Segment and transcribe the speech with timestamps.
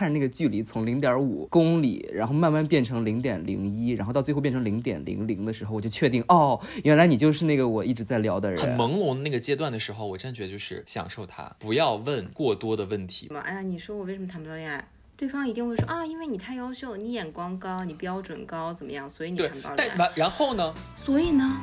[0.00, 8.58] 看着那个距离从零点五公里，然后慢慢变成零点零一，然后到最后变成零点零零的时候，我就确定哦，原来你就是那个我一直在聊的人。
[8.58, 13.34] 很朦胧的那个阶段的时候，我真觉得就是享受它，不要问过多的问题什。
[13.34, 13.40] 么？
[13.40, 14.88] 哎呀，你说我为什么谈不到恋爱？
[15.18, 19.10] 对方一定会说啊，因为你太优秀，你眼光高，你标准高，怎么样？
[19.10, 19.94] 所以你对谈不到，恋爱。
[19.98, 20.74] 但然然后呢？
[20.96, 21.60] 所以呢？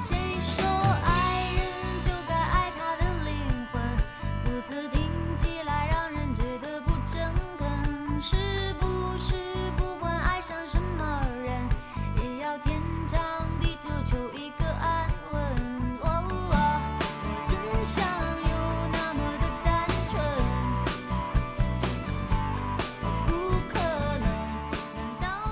[0.00, 0.79] 谁说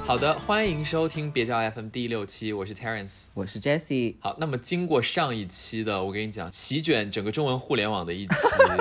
[0.09, 3.27] 好的，欢迎收听别叫 FM 第六期，我是 Terence。
[3.35, 8.35] 我是 Jessie，好，那么经过上一期的，我跟你讲，席卷整个中文互联网的一期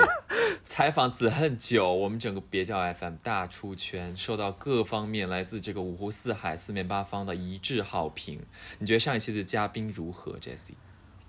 [0.63, 8.39] 采访子恨九，我们整个别叫 FM 大出圈，受到各方面来自这个五湖四海、四面八方的一致好评。
[8.79, 10.75] 你觉得上一期的嘉宾如何，Jessie？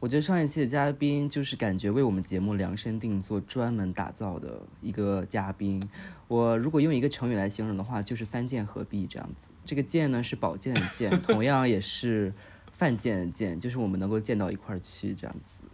[0.00, 5.88] 我觉得上一期的嘉宾就是感觉为我们节目量身定做、专门打造的一个嘉宾。
[6.28, 9.50] 我如果用一个成语来形容的话，就是三剑合璧这样子。
[9.64, 12.32] 这个剑呢是宝剑的剑，同样也是
[12.72, 15.64] 犯贱的贱，就是我们能够见到一块儿去这样子。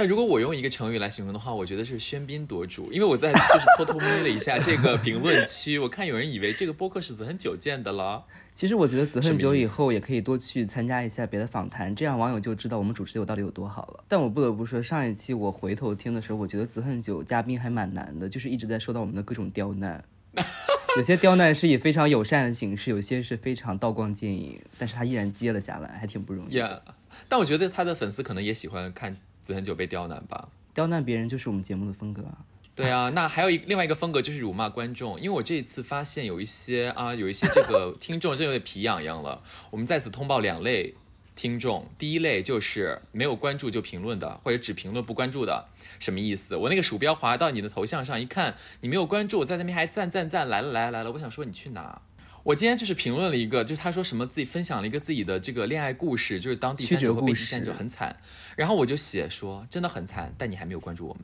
[0.00, 8.24] 那如果我用一个成语来形容的话，我觉得是喧宾夺主，因为我在就是偷偷眯了一下这个评论区，我看有人以为这个播客是子恨久见的了。
[8.54, 14.02] 其实我觉得子恨久以后也可以多去参加一下别的访谈，这样网友就知道我们主持有到底有多好了。
[14.08, 20.02] 但我不得不说，上一期我回头听的时候，我觉得子恨久嘉宾还蛮难的，就是一直在受到我们的各种刁难。
[20.96, 26.58] 有些刁难是以非常友善的形式，有些是非常刀光剑影，但是他依然接了下来，还挺不容易
[27.28, 30.48] 但我觉得他的粉丝可能也喜欢看子恒久被刁难吧。
[30.72, 32.38] 刁难别人就是我们节目的风格啊。
[32.74, 39.42] 对啊， 那还有一另外一个风格就是辱骂观众，因为我这一次发现有一些啊，有一些这个 听众真有点皮痒痒了。
[39.70, 40.94] 我们在此通报两类
[41.34, 45.66] 听众，第一类就是没有关注就评论的，或者只评论不关注的，
[45.98, 46.56] 什么意思？
[46.56, 52.00] 我那个鼠标滑到你的头像上一看，你没有关注，在那边还赞赞赞，来了来了来了，我想说你去哪？
[52.42, 58.16] 我今天就是评论了一个，就是他说什么自己分享了一个自己的这个恋爱故事，就是当第三者和被第三者很惨，
[58.56, 61.22] 然后我就写说真的很惨，但你还没有关注我们。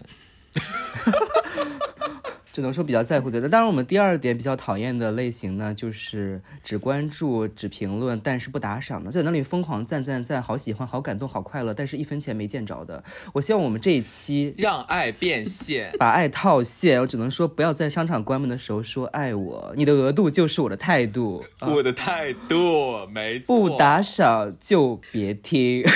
[2.57, 3.39] 只能说比较在乎的。
[3.39, 13.05] 那当然，我们第二点比较讨厌的类型呢，就是只关注、只评论，但是不打赏的，就在那里疯狂赞赞赞，好喜欢、好感动、好快乐，但是一分钱没见着的。
[13.35, 15.93] 我希望我们这一期 让爱变现。
[15.99, 21.45] 把爱套现，我只能说不要在商场关门的时候说爱我，你的额度就是我的态度。
[21.61, 25.85] 啊我的态度没错，不打赏就别听。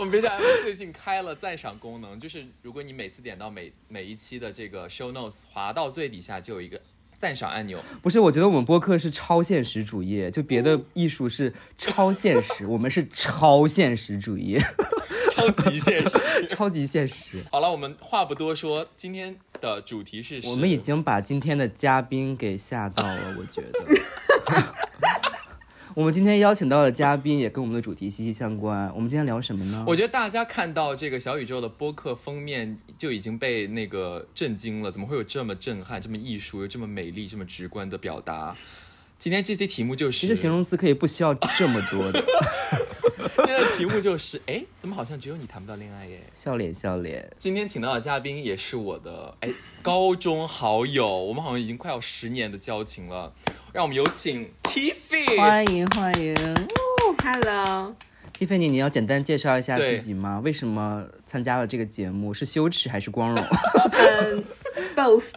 [0.00, 6.80] 我们别讲 FM 最近开了赞赏功能，就是如果你每次点到每每一期的这个 show notes，滑到最底下就有一个
[7.18, 7.78] 赞赏按钮。
[8.00, 14.58] 不是，我觉得我们播客是超现实主义，就别的艺术是超现实，我们是超现实主义，
[15.36, 16.18] 超级现实。
[16.48, 17.44] 超级现实。
[17.52, 24.74] 好了，我们话不多说，今天的主题是我们已经把今天的嘉宾给吓到了，我觉得。
[25.94, 28.90] 我们今天邀请到的嘉宾也跟我们的主题息息相关。
[28.94, 29.84] 我们今天聊什么呢？
[29.88, 38.56] 我觉得大家看到这个小宇宙的播客封面就已经被那个震惊了，怎么会有这么震撼、这么艺术、又这么美丽、这么直观的表达？
[39.18, 42.24] 今天这期题目就是，其实形容词可以不需要这么多的，
[43.18, 46.20] 今 天的题目就是，哎，怎么好像只有你谈不到恋爱耶？
[46.32, 47.28] 笑脸笑脸。
[47.36, 49.50] 今天请到的嘉宾也是我的哎
[49.82, 53.32] 高中好友，我们好像已经快要十年的交情了。
[53.72, 55.36] 让我们有请 Tiffy。
[55.36, 56.34] 欢迎欢迎
[57.22, 60.40] Hello，，Tiffany，你要简单介绍一下自己吗？
[60.44, 62.32] 为什么参加了这个节目？
[62.32, 63.44] 是羞耻还是光荣？
[63.92, 64.44] 嗯
[64.94, 65.30] ，both。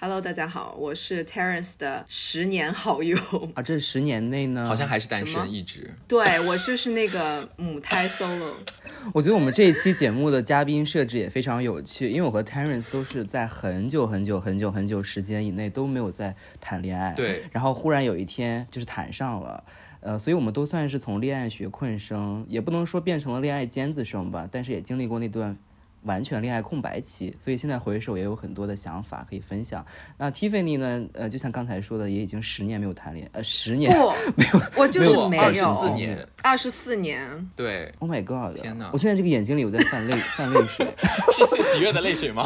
[0.00, 3.16] Hello，大家好，我是 Terence 的十年好友。
[3.54, 4.66] 啊，这十年内呢？
[4.66, 5.94] 好像还是单身一直。
[6.08, 8.54] 对我就是那个母胎 solo。
[9.14, 19.64] 我觉得我们这一期节目的嘉宾设置也非常有趣，因为我和 Terence 都是在很久很久很久很久时间以内都没有在谈恋爱，对然后忽然有一天就是谈上了。
[20.00, 25.56] 呃，所以我们都算是从恋爱学困生，也不能说变成了恋爱尖子生吧，但是也经历过那段
[26.04, 29.84] 完全恋爱空白期，所以现在回首也有很多的想法可以分享。
[30.16, 31.06] 那 Tiffany 呢？
[31.12, 35.64] 呃，就像刚才说的，也已经十年没有谈恋，呃，十年不，没有，我就是没没有。
[35.64, 37.50] 有24年，二十四年。
[37.56, 38.60] 对，，Oh my God！
[38.60, 40.86] 天哪我现在这个眼睛里有在泛泪，泛泪水，
[41.32, 42.44] 是喜喜悦的泪水吗？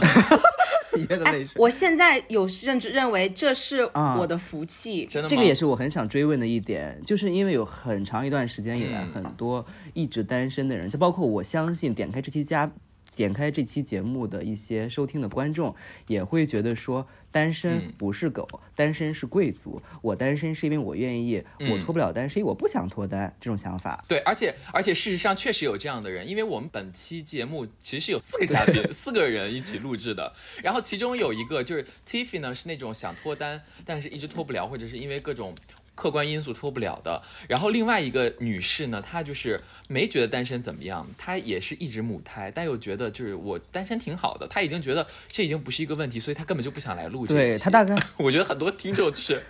[0.94, 1.54] 喜悦的泪水。
[1.56, 5.06] 我现在有认知认为这是啊我的福气。
[5.06, 5.28] 真的吗？
[5.28, 9.64] 这个也是我很想追问的一点，就是因为有很长一段时间以来，嗯很多
[9.94, 12.70] 一直单身的人，就包括我相信点开这期嘉
[13.14, 15.74] 点开这期节目的一些收听的观众，
[16.06, 19.82] 也会觉得说，单身嗯不是狗，单身是贵族。
[20.02, 24.04] 我单身是因为我愿意，我嗯脱不了单是因为我不想脱单，这种想法。
[24.06, 30.32] 对，而且而且事实上确实有这样的人，因为我们本期节目其实是有四个嘉宾，四个人一起录制的，
[30.62, 35.54] 然后其中有一个就是 Tiffy 呢是那种想脱单，但是一直脱不了，或者是因为各种。
[35.98, 47.58] 客观因素脱不了的，然后另外一个女士呢，她就是没觉得单身怎么样，她也是一直母胎，但又觉得就是我单身挺好的，她已经觉得这已经不是一个问题，所以她根本就不想来录这一期。
[47.58, 49.42] 对她大概 我觉得很多听众就是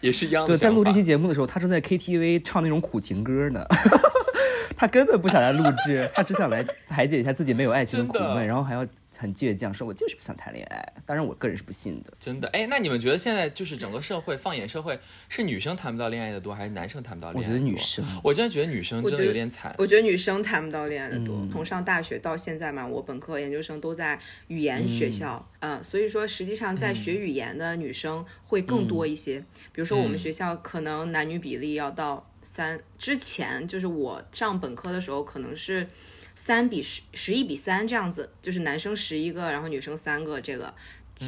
[0.00, 3.62] 也是一样的对，在录这期节目的时候，她正在 KTV 唱那种苦情歌呢。
[4.76, 8.84] 她根本不想来录制，她只想来排解一下自己没有爱情的苦闷，然后还要
[9.16, 12.12] 很倔强说：“我就是不想谈恋爱。”当然，我个人是不信的。
[12.18, 17.62] 真的，哎，那你们觉得现在就是整个社会，放眼社会，是女生谈不到恋爱的多，还是男生谈不到恋爱的多？
[17.62, 19.74] 我觉得女生，我真的觉得女生真的有点惨。
[19.78, 24.18] 我觉得女生谈不到恋爱的多，嗯从上大学到现在嘛，我本科、研究生都在
[24.48, 29.38] 语言学校，嗯、所以说实际上在学语言的女生会更多一些。
[29.72, 35.86] 比如说我们嗯学校可能男女比例要到三，之前就是我上本科的时候可能是
[36.34, 40.74] 三比十十一比三这样子，就是男生十一个，然后女生三个这个。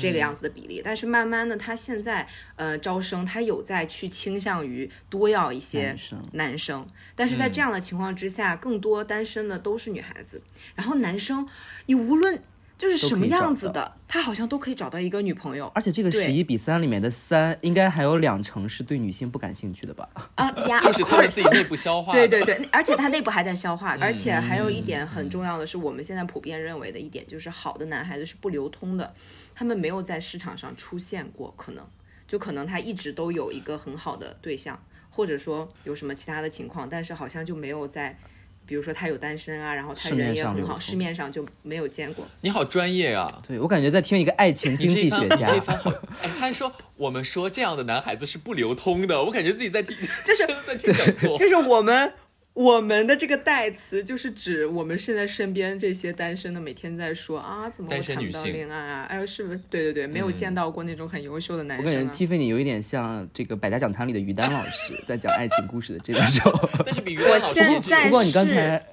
[0.01, 2.27] 这个样子的比例，但是慢慢的，他现在
[2.57, 10.43] 呃招生，他有在去倾向于多要一些男生男生，但是在这样的情况之下，更多单身的都是女孩子。
[10.75, 11.49] 然后男生，
[11.87, 12.43] 你无论
[12.79, 20.07] 就是什么样子的，他好像都可以找到一个女朋友而且这个十一比三里面的三，应该还有两成是对女性不感兴趣的吧？
[20.35, 22.13] 啊呀， 就是他们自己内部消化。
[22.13, 29.15] 对对对，而且他内部还在消化，而且还有一点很重要的是，我们现在普遍认为的一点就是，好的男孩子是不流通的，
[29.55, 31.83] 他们没有在市场上出现过，可能
[32.29, 38.19] 就可能他一直都有一个很好的对象，或者说有什么其他的情况，但是好像就没有在。
[38.67, 42.27] 比如说他有单身啊，然后他人也很好，市面上就没有见过。
[42.41, 43.27] 你好专业啊！
[43.47, 45.61] 对我感觉在听一个爱情经济学家一。
[45.61, 45.91] 番好，
[46.21, 51.39] 哎，他说我们说这样的男孩子是不流通的，我感觉自己在听，就是在听讲座。
[51.39, 52.13] 就是我们
[52.57, 59.05] 我们的这个代词，就是指我们现在身边这些单身的，每天在说啊，怎么会谈不到恋爱啊？
[59.11, 59.61] 哎呦，是不是？
[59.69, 62.03] 对对对，没有见到过那种很优秀的男我感觉。
[62.15, 66.71] Tiffany 有一点像这个百家讲坛里的于丹老师，在讲爱情故事的这个时候。
[66.83, 68.87] 但是比于丹老师现年纪在不过你刚是才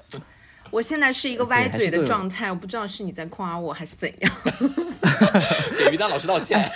[0.70, 4.32] 我现在是一个歪嘴的状态，我不知道是你在夸我还是怎样。
[5.80, 6.70] 给于丹老师道歉。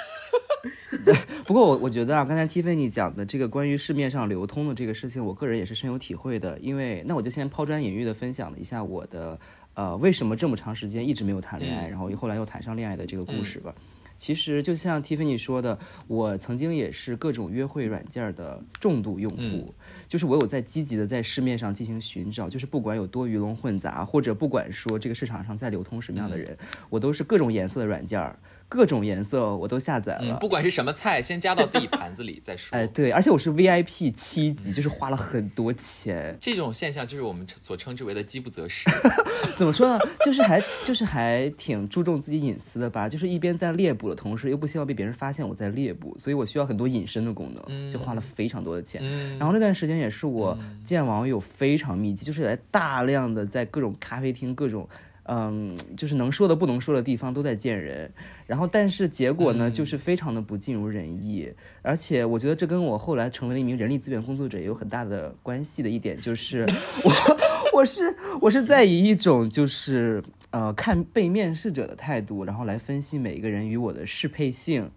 [1.46, 6.58] 不过我我觉得啊，刚才 Tiffany 讲的这个关于市面上流通的这个事情，我个人也是深有体会的。
[6.60, 9.40] 因为那我就先抛砖引玉的分享了一下我的
[9.74, 13.74] 呃为什么这么长时间一直没有谈恋爱，嗯然后后来又谈上恋爱的这个故事吧。
[14.18, 15.78] 其实就像 Tiffany 说的，
[16.08, 19.74] 我曾经也是各种约会软件的重度用户，嗯
[20.08, 26.58] 就是我有在积极的在市面上进行寻找，就是不管有多鱼龙混杂，或者不管说这个市场上在流通什么样的人，
[26.90, 28.40] 我都是各种颜色的软件儿，
[28.70, 30.36] 各种颜色我都下载了。
[30.36, 32.76] 嗯，不管是什么菜，先加到自己盘子里再说。
[32.78, 36.36] 哎，对，而且我是 VIP 七级，就是花了很多钱。
[36.40, 38.90] 这种现象就是我们所称之为的饥不择食。
[39.58, 40.00] 怎么说呢？
[40.26, 43.08] 就是还就是还挺注重自己隐私的吧。
[43.08, 49.02] 就是一边在猎捕的同时，又不希望被别人发现我在猎捕，所以我需要很多隐身的功能，就花了非常多的钱。
[49.04, 54.88] 嗯，然后那段时间也是我见网友非常密集，就是来大量的在各种咖啡厅、各种
[55.28, 58.12] 嗯，就是能说的不能说的地方都在见人。
[58.46, 61.52] 然后但是结果呢，就是非常的不尽如人意。
[61.82, 66.66] 而且我觉得这跟我后来成为了一名人力资源工作者也有很大的关系的一点，就是
[67.04, 74.90] 我我是我是在以一种就是呃看被面试者的态度，然后来分析每一个人与我的适配性。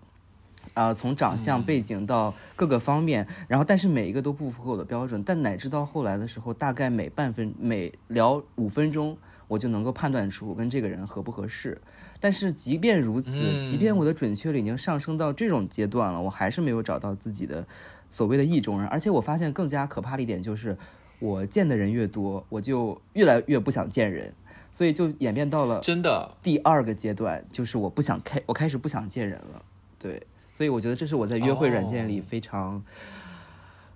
[0.75, 9.16] 啊、从长相、背景到各个方面，然后但是每一个都不符合我的标准，但乃至到后来的时候，大概每半分每聊五分钟，
[9.50, 11.80] 我就能够判断出我跟这个人合不合适。
[12.21, 17.66] 但是即便如此，嗯即便我的准确率已经上升到这种阶段了，我还是没有找到自己的
[18.11, 18.87] 所谓的意中人。
[18.87, 20.78] 而且我发现更加可怕的一点就是，
[21.19, 24.33] 我见的人越多，我就越来越不想见人，
[24.71, 29.62] 所以就演变到了真的，第二个阶段，就是我不想开，我开始不想见人了。
[29.99, 32.83] 对，所以我觉得这是我在约会软件里哦非常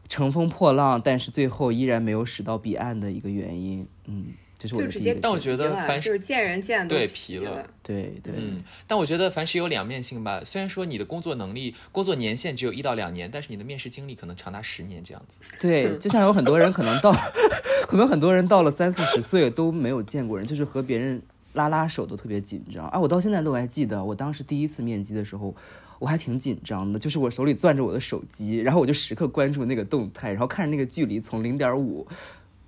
[0.09, 3.87] 乘风破浪，但是最后依然没有驶到彼岸的一个原因。
[4.07, 4.27] 嗯，
[4.59, 10.43] 这是我就直接的第一个但我觉得凡是见人见的对皮皮了对对、嗯，但我觉得凡事有两面性吧。
[10.45, 15.39] 虽然说你的工作能力、工作年限只有一到两年，但是你的面试经历可能长达十年这样子。
[15.61, 17.13] 对，就像有很多人可能到，
[17.87, 21.21] 可能很多人到了三四十岁都没有见过人，就是和别人
[21.53, 22.99] 拉拉手都特别紧张啊！
[22.99, 25.55] 我到现在都还记得，我当时第一次面基的时候。
[26.01, 32.07] 我还挺紧张的，就是我手里攥着我的手机，然后我就时刻关注那个动态，然后看着那个距离从零点五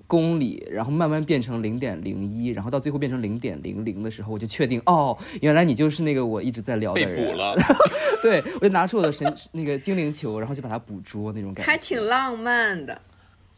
[0.06, 7.26] 公里，然后慢慢变成零点零一，然后到最后变成零点零零的时候，我就确定哦，原来你就是那个我一直在聊的被人。
[7.26, 7.54] 捕了。
[8.22, 11.70] 对，我就拿出我的神那个精灵球，然后就把它捕捉那种感觉。
[11.70, 13.00] 还挺浪漫的。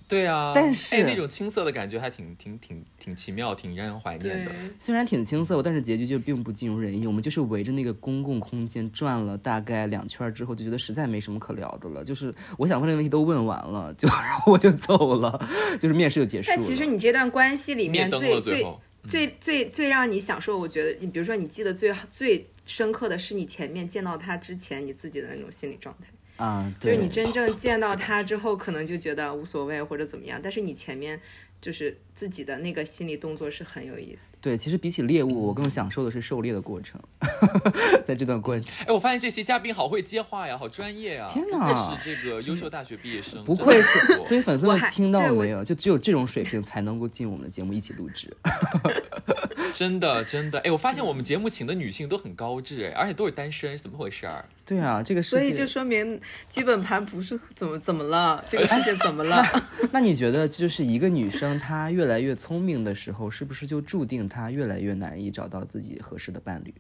[0.09, 7.07] 对啊，但是哎，那种青涩的感觉还挺挺挺挺奇妙，挺让人怀念的。，虽然挺青涩，但是结局就并不尽如人意。
[7.07, 12.03] 我们就是围着那个公共空间转了大概两圈之后，就觉得实在没什么可聊的了。
[12.03, 15.47] 就是我想问的问题都问完了，就 然后我就走了，
[15.79, 16.57] 就是面试就结束了。
[16.57, 18.67] 但其实你这段关系里面最最最
[19.07, 26.09] 最最最让你享受，我觉得你比如说你记得最最深刻的是你前面见到他之前你自己的那种心理状态。
[26.39, 31.21] 啊，对 就是你真正见到他之后，可能就觉得无所谓或者怎么样，但是你前面
[31.61, 34.39] 就是自己的那个心理动作是很有意思的。
[34.41, 37.01] 对，其实比起猎物，我更享受的是狩猎的过程，
[38.07, 38.71] 在这段关系。
[38.87, 41.29] 哎，我发现这期嘉宾好会接话呀，好专业呀！
[41.33, 45.65] 天哪是这个优秀大学毕业生，不愧是，所以粉丝们听到我没有？
[45.65, 48.35] 就只有这种水平才能够进我们的节目一起录制。
[49.75, 54.45] 真的真的，哎，我发现我们节目请的女性都很高质，哎，而且都是单身，怎么回事儿？
[54.69, 55.37] 对啊，这个世界。
[55.39, 56.21] 所以就说明
[56.51, 59.43] 基本盘不是怎么怎么了，这个世界怎么了？
[59.91, 66.75] 那你觉得，就是一个女生她越来越聪明的时候，是不是就注定她越来越难以找到自己合适的伴侣？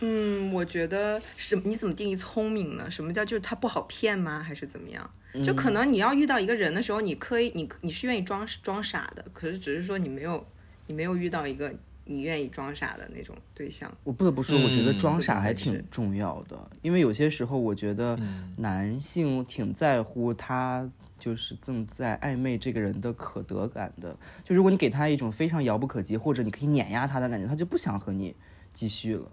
[0.00, 2.90] 嗯，我觉得是你怎么定义聪明呢？
[2.90, 4.42] 什么叫就是他不好骗吗？
[4.42, 5.08] 还是怎么样？
[5.44, 10.44] 就可能你要遇到一个人的时候，你可以你你是愿意装装傻的，可是只是说你没有
[10.88, 11.72] 你没有遇到一个
[12.06, 13.92] 你愿意装傻的那种对象。
[14.04, 24.16] 我不得不说，我觉得嗯装傻还挺重要的，因为有些时候我觉得嗯男性挺在乎他就是正在暧昧这个人的可得感的。
[24.44, 28.34] 就如果你给他一种非常遥不可及，或者你可以碾压他的感觉，他就不想和你
[28.72, 29.30] 继续了。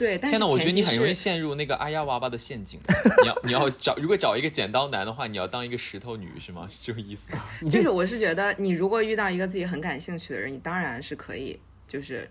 [0.00, 2.80] 对，但是天哪，我觉得你很容易陷入那个阿呀娃娃的陷阱。
[3.22, 6.66] 你要你要 找，如果找一个剪刀男的话，你要当一个石头女是吗？
[6.70, 7.44] 是这个意思吗？
[7.70, 12.30] 就是我是觉得，你如果遇到一个自己很感兴趣的人，你当然是可以，就是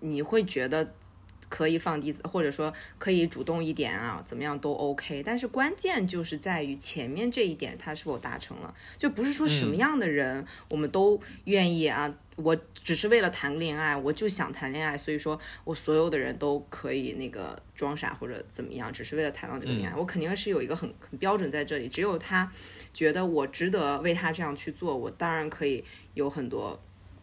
[0.00, 0.92] 你会觉得
[1.48, 5.22] 可以放低，或者说可以主动一点啊，怎么样都 OK。
[5.24, 12.12] 但是关键就是在于前面这一点他是否达成了，就不是说什么样的人我们都愿意啊。
[12.36, 19.96] 我只是为了谈恋爱，我就想谈恋爱，所以说我所有的人都可以那个装傻或者怎么样，只是为了谈到这个恋爱。
[19.96, 22.52] 我肯定是有一个很很标准在这里，只有他
[22.92, 25.82] 觉得我值得为他这样去做，我当然可以
[26.14, 26.78] 有很多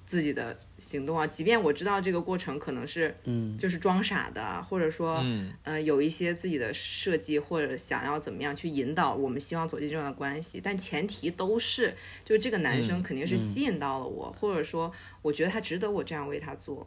[0.06, 1.26] 自己的行动啊。
[1.26, 14.92] 即便我知道这个过程可能是，嗯，就是装傻的，或者说，嗯，呃，有一些自己的设计或者想要怎么样去引导我们希望走进这样的关系，但前提都是，就是这个男生嗯肯定是吸引到了我，或者说
[15.22, 16.86] 我觉得他值得我这样为他做。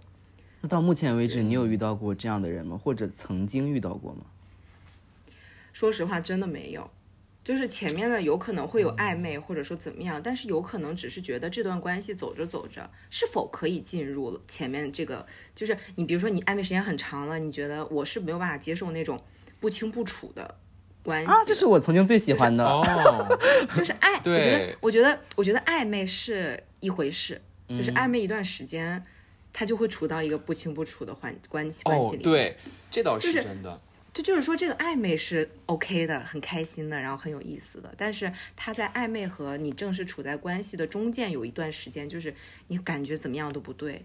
[0.61, 2.79] 那到目前为止，你有遇到过这样的人吗？
[2.83, 4.27] 或者曾经遇到过吗？
[5.73, 6.91] 说实话，真的没有。
[7.47, 15.25] 就是前面的有可能会有暧昧，或者说怎么样，但是有可能只是觉得这段关系走着走着，是否可以进入了前面这个，
[15.55, 19.23] 就是你比如说你暧昧时间很长了，你觉得我是没有办法接受那种
[19.61, 20.57] 不清不楚的
[21.05, 22.67] 关系啊，这是我曾经最喜欢的。
[22.67, 22.83] 哦，
[23.77, 24.41] 就是爱，我觉对。
[24.41, 29.01] 得，我觉得，我觉得暧昧是一回事，嗯就是暧昧一段时间，
[29.53, 32.57] 他就会处到一个不清不楚的关关系关系里，哦对，
[32.91, 33.71] 这倒是真的。
[33.71, 33.86] 这
[34.23, 37.93] 就是说，这个暧昧是 OK 的，很开心的，然后很有意思的。
[37.97, 42.35] 但是他在暧昧和你正式处在关系的中间有一段时间，就是
[42.69, 44.05] 你感觉怎么样都不对，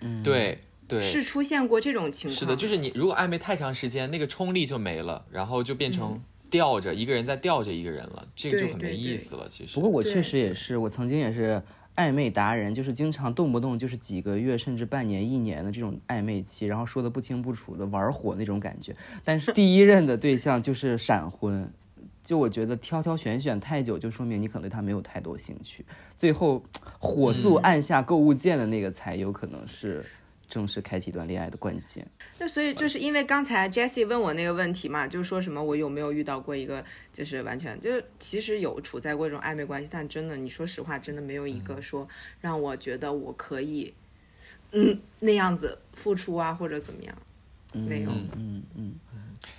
[0.00, 2.38] 嗯对对，是出现过这种情况。
[2.38, 9.46] 是的，就是你如果暧昧太长时间，那个冲力就没了，然后就变成嗯吊着、一个人在吊着一个人了，这个就很没意思了。
[9.50, 11.62] 其实，不过我确实也是，我曾经也是
[11.98, 18.94] 暧昧达人，就是经常动不动就是几个月甚至半年、一年的这种暧昧期，然后说的不清不楚的玩火那种感觉。
[19.24, 21.68] 但是第一任的对象就是闪婚，
[22.22, 25.84] 就我觉得挑挑选选太久，就说明你可能对他没有太多兴趣，
[26.16, 26.62] 最后
[27.00, 30.04] 火速按下购物键的那个才有可能是
[30.48, 32.06] 正式开启一段恋爱的关键。
[32.38, 42.08] 那所以就是因为刚才 Jessie 问我那个问题嘛，就是说什么我有没有遇到过一个就是完全就是其实有处在过这种暧昧关系，但真的你说实话，真的没有一个说
[42.40, 43.92] 让我觉得我可以
[44.72, 47.14] 嗯那样子付出啊或者怎么样，
[47.72, 48.10] 没有。
[48.36, 48.94] 嗯嗯，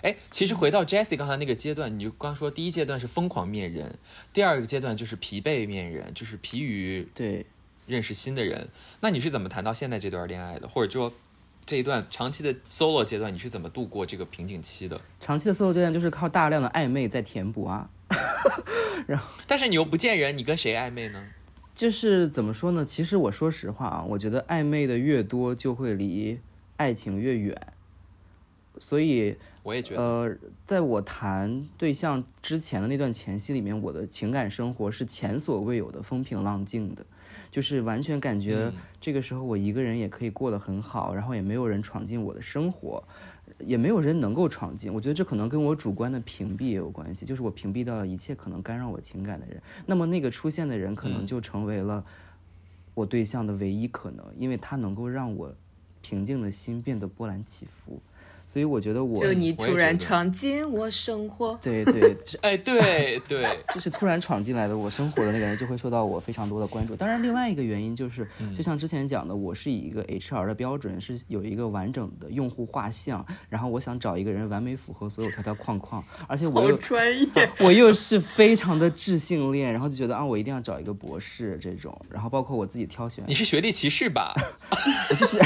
[0.01, 3.93] 哎，其实回到 Jessie 刚才那个阶段，你就刚说第一阶段是疯狂面人，
[4.33, 7.45] 第二个阶段就是疲惫面人，就是疲于对。
[7.89, 8.69] 认识新的人。
[9.01, 10.67] 那你是怎么谈到现在这段恋爱的？
[10.69, 11.11] 或者说
[11.65, 15.01] 这一段长期的 solo 阶段，你是怎么度过这个瓶颈期的？
[15.19, 17.89] 长期的 solo 阶段就是靠大量的暧昧在填补啊。
[19.07, 21.21] 然后但是你又不见人，你跟谁暧昧呢？
[21.73, 22.85] 就是怎么说呢？
[22.85, 26.39] 其实我说实话啊，我觉得暧昧的越多，就会离
[26.77, 27.73] 爱情越远。
[28.79, 29.37] 所以
[29.69, 37.05] 我也觉得，呃，在我谈对象之前的那段前夕里面，我的情感生活是前所未有的风平浪静的，
[37.51, 43.03] 就是完全感觉这个时候我一个人也可以过得很好，然后也没有人闯进我的生活，
[43.59, 44.91] 也没有人能够闯进。
[44.91, 52.03] 我觉得这可能跟我主观的屏蔽也有关系，就是我屏蔽掉了一切可能干扰我情感的人，那么那个出现的人可能嗯就成为了
[52.95, 55.53] 我对象的唯一可能，因为他能够让我
[56.01, 58.01] 平静的心变得波澜起伏。
[58.51, 66.95] 所以我觉得我就你突然闯进我生活， 对对，就是 哎，对对， 就是突然闯进来的我生活的那个人，就会受到我非常多的关注。
[66.95, 68.27] 当然，另外一个原因就是，
[68.57, 77.27] 就像之前讲的，我是以一个 HR 的标准是有一个完整的用户画像，然后我想找一个人完美符合所有条条框框，而且我又专业。
[77.59, 84.33] 我又是非常的智性恋，然后就觉得啊，我一定要找一个博士这种，然后包括我自己挑选你是学历歧视吧？
[85.11, 85.37] 我就是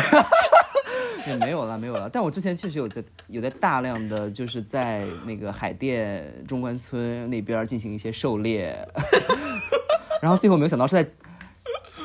[1.27, 2.09] 也没有了，没有了。
[2.09, 8.75] 但我之前确实有在有在大量的就是在那个海淀中关村那边进行一些狩猎，
[10.21, 11.09] 然后最后没有想到是在，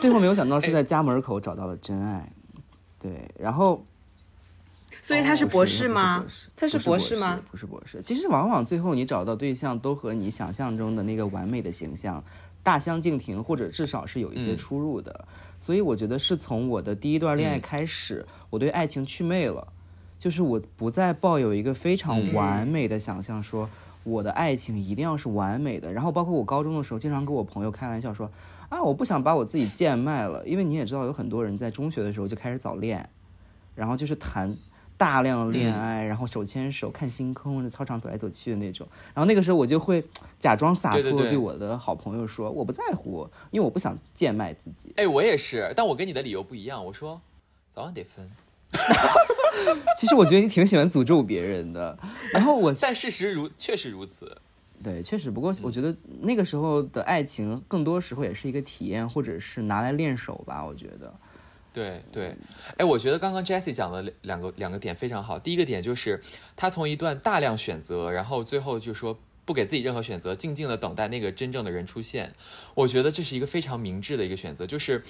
[0.01, 2.33] 最后没有想到是在家门口找到了真爱。
[3.01, 3.85] 对，然后
[5.03, 6.25] 所以他是博士吗？
[6.57, 7.41] 他是博士吗？
[7.51, 8.03] 不是博士。
[8.03, 12.23] 其实往往最后你找到对象都和你想象中的那个完美的形象
[12.69, 15.25] 大相径庭，或者至少是有一些嗯出入的。
[15.59, 19.73] 所以我觉得是从我的第一段恋爱嗯开始，我对爱情祛魅了，
[20.19, 23.71] 就是我不再抱有一个非常嗯完美的想象，说
[24.05, 25.91] 我的爱情一定要是完美的。
[25.91, 28.31] 然后包括我高中的时候，经常跟我朋友开玩笑说。
[28.69, 33.09] 啊，我不想把我自己贱卖了，因为你也知道，有很多人在中学的时候就开始早恋，
[33.75, 34.55] 然后就是谈
[34.99, 38.87] 大量的恋爱，然后手牵手看星空，在操场走来走去的那种。
[39.15, 40.05] 然后那个时候我就会
[40.39, 44.93] 假装洒脱，对我的好朋友说我不在乎，因为我不想贱卖自己。
[44.97, 46.85] 哎，我也是，但我跟你的理由不一样。
[46.85, 47.21] 我说
[47.71, 48.29] 早晚得分，
[49.97, 51.97] 其实我觉得你挺喜欢诅咒别人的。
[52.33, 54.37] 然后我但事实如确实如此。
[54.81, 60.65] 对，确实，不过我觉得那个时候的爱情更多时候也是一个体验，或者是拿来练手吧。
[60.65, 61.13] 我觉得，
[61.79, 62.37] 对对，
[62.77, 65.39] 哎，我觉得刚刚 Jessie 讲的两个两个点非常好。
[65.39, 66.21] 第一个点就是
[66.57, 72.35] 他从一段大量选择，然后最后就说不给自己任何选择，静静的等待那个真正的人出现。
[72.75, 75.05] 我觉得这是一个非常明智的一个选择，就是。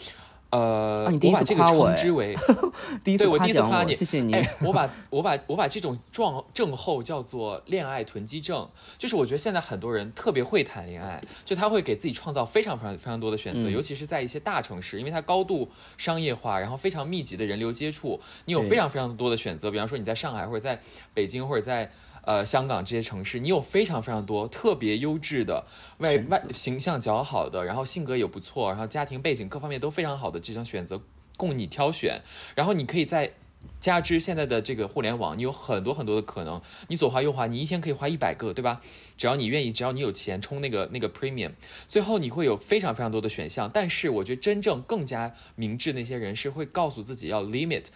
[0.51, 2.35] 呃，啊你第一次我把这个称之为
[3.05, 4.33] 第一次对我夸奖我，第一次夸你，谢谢你。
[4.33, 19.71] 哎，我把我把我把这种状症候叫做恋爱囤积症，就是我觉得现在很多人特别会谈恋爱，就他会给自己创造非常非常非常多的选择，嗯尤其是在一些大城市，因为它高度商业化，然后非常密集的人流接触，你有非常非常多的选择。
[19.71, 20.81] 比方说你在上海或者在
[21.13, 21.91] 北京或者在。
[22.29, 25.65] 呃，香港这些城市，你有非常非常多特别优质的
[25.97, 31.01] 外外形象较好的，然后性格也不错，然后家庭背景各方面都非常好的这种选择
[31.39, 32.21] 供你挑选，
[32.55, 33.33] 然后你可以在
[33.81, 38.83] 加之现在的这个互联网，你有很多很多的可能，你左滑右滑，你一天可以滑一百个，对吧？
[39.17, 41.53] 只要你愿意，只要你有钱充那个那个 premium，
[41.87, 43.71] 最后你会有非常非常多的选项。
[43.73, 47.87] 但是我觉得真正更加明智那些人是会告诉自己要 limit，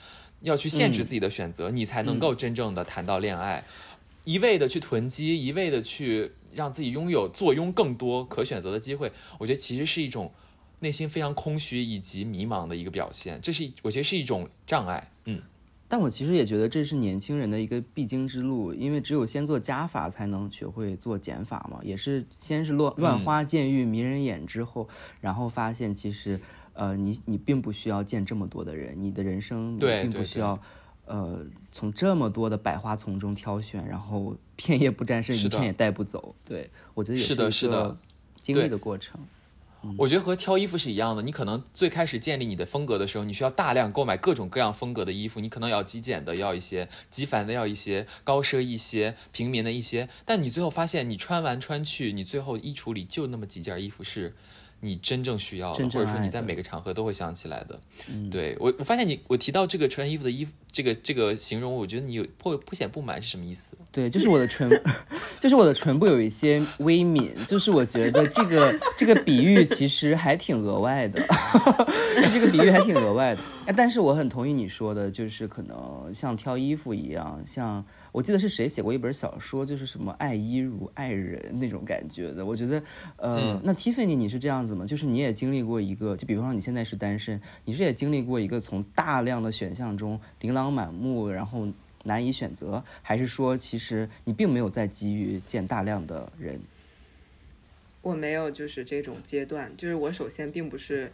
[0.40, 3.62] 要去限制自己的选择，你才能够真正的谈到恋爱。
[4.24, 10.32] 一味的去囤积，一味的去让自己拥有坐拥更多可选择的机会，我觉得其实是一种
[10.80, 15.11] 内心非常空虚以及迷茫的一个表现，这是我觉得是一种障碍。
[15.24, 15.40] 嗯，
[15.88, 21.80] 但我其实也觉得这是年轻人的一个必经之路，因为只有先做加法，才能学会做减法嘛。
[21.82, 24.88] 也是先是乱乱花渐欲迷人眼之后，
[25.20, 26.40] 然后发现其实，
[26.74, 30.61] 呃，你你并不需要见这么多的人，你的人生你并对对对不需要，
[31.04, 36.34] 呃，从这么多的百花丛中挑选，然后片叶不沾身，一片也带不走。
[36.44, 37.96] 对我觉得也是的一个是的
[38.38, 39.20] 经历的过程。
[39.98, 54.36] 我觉得和挑衣服是一样的，你可能最开始建立你的风格的时候，你需要大量购买各种各样风格的衣服，你可能要极简的要一些，极繁的要一些，高奢一些，平民的一些，但你最后发现，你穿完穿去，你最后衣橱里就那么几件衣服是。
[54.84, 57.80] 你真正需要的，或者说你在每个场合都会想起来的。
[58.08, 63.76] 嗯对我，我发现你，我提到这个穿衣服的衣服，这个这个形容，我觉得你有颇颇显不满是什么意思？
[63.92, 64.68] 对，就是我的唇，
[65.38, 71.24] 就是我的唇部有一些微抿，就是我觉得这个这个比喻其实还挺额外的，
[72.32, 73.40] 这个比喻还挺额外的。
[73.64, 82.44] 哎，但是我很同意你说的，就是可能像挑衣服一样，像我记得是谁写过一本小说，就是什么爱衣如爱人那种感觉的。
[82.44, 82.83] 我觉得，
[83.16, 84.85] 呃，嗯那 Tiffany 你是这样子吗？
[84.85, 91.68] 就是你也经历过一个，就比方说你现在是单身，你是也经历过一个从大量的选项中琳琅满目，然后
[92.03, 96.61] 难以选择，还是说其实你并没有在急于见大量的人？
[98.03, 101.12] 我没有就是这种阶段，就是我首先并不是，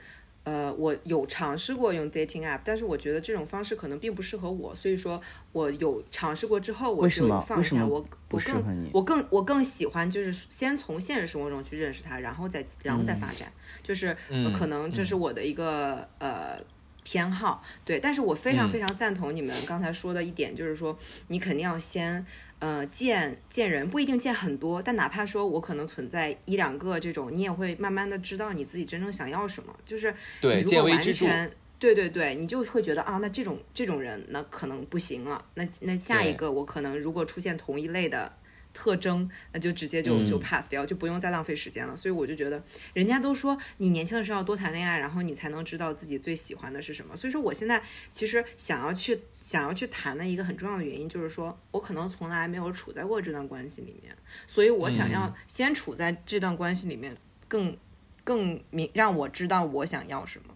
[0.48, 5.20] 呃，我有尝试过用 dating app，但是我觉得这种方式可能并不适合我，所以说
[5.52, 7.38] 我有尝试过之后，我就为什么？
[7.40, 8.90] 放下我，不我更适合你？
[8.94, 14.16] 我更我更喜欢就是先从现实生活中去认识他，然后再然后再发展，就是、
[14.54, 16.58] 可能这是我的一个、呃。
[17.04, 17.62] 偏好。
[17.86, 18.70] 对，但是我非常嗯。
[18.70, 20.94] 非常赞同你们刚才说的一点，就是说
[21.28, 22.26] 你肯定要先
[22.58, 29.74] 呃见见人，不一定见很多，但哪怕说我可能存在一两个这种，你也会慢慢的知道你自己真正想要什么。
[29.84, 38.32] 就是对你如果完见微知著全对对对，你就会觉得啊，那这种这种人那可能不行了，那那下一个我可能如果出现同一类的。
[38.78, 41.96] 特征，那就直接就就嗯 pass 掉，就不用再浪费时间了。
[41.96, 42.62] 所以我就觉得，
[42.94, 47.16] 人家都说你年轻的时候要多谈恋爱，然后你才能知道自己最喜欢的是什么。
[47.16, 57.16] 所以说，我现在其实想要去想要去谈的一个很重要的原因，就是说我可能从来没有处在过这段关系里面，所以我想要先处在这段关系里面，
[57.48, 57.76] 更
[58.22, 60.54] 更明让我知道我想要什么。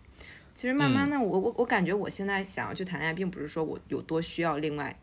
[0.55, 4.97] 其实慢慢的，我我我感觉我现在想要去谈恋爱，并不是说我有多需要另外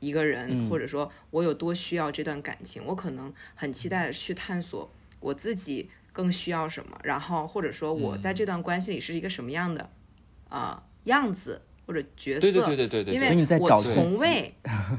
[0.00, 0.68] 一个人，嗯。
[0.68, 9.90] 或者说我有多需要这段感情，我可能很期待的去探索我自己更需要什么，然后或者说我在这段关系里是一个什么样的
[10.48, 14.54] 啊、呃样子或者角色，对对对对对对 对，因为我从未，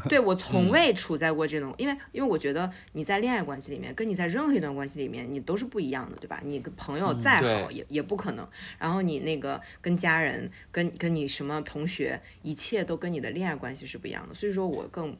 [0.10, 6.42] 对我从未处在过这种，因为因为我觉得你在恋爱关系里面，跟你在任何一段关系里面，你都是不一样的，对吧？
[6.44, 8.46] 你跟朋友再好也也不可能，
[8.78, 15.16] 然后你那个跟家人、跟跟你什么同学，一切都跟你的恋爱关系是不一样的，所以说我更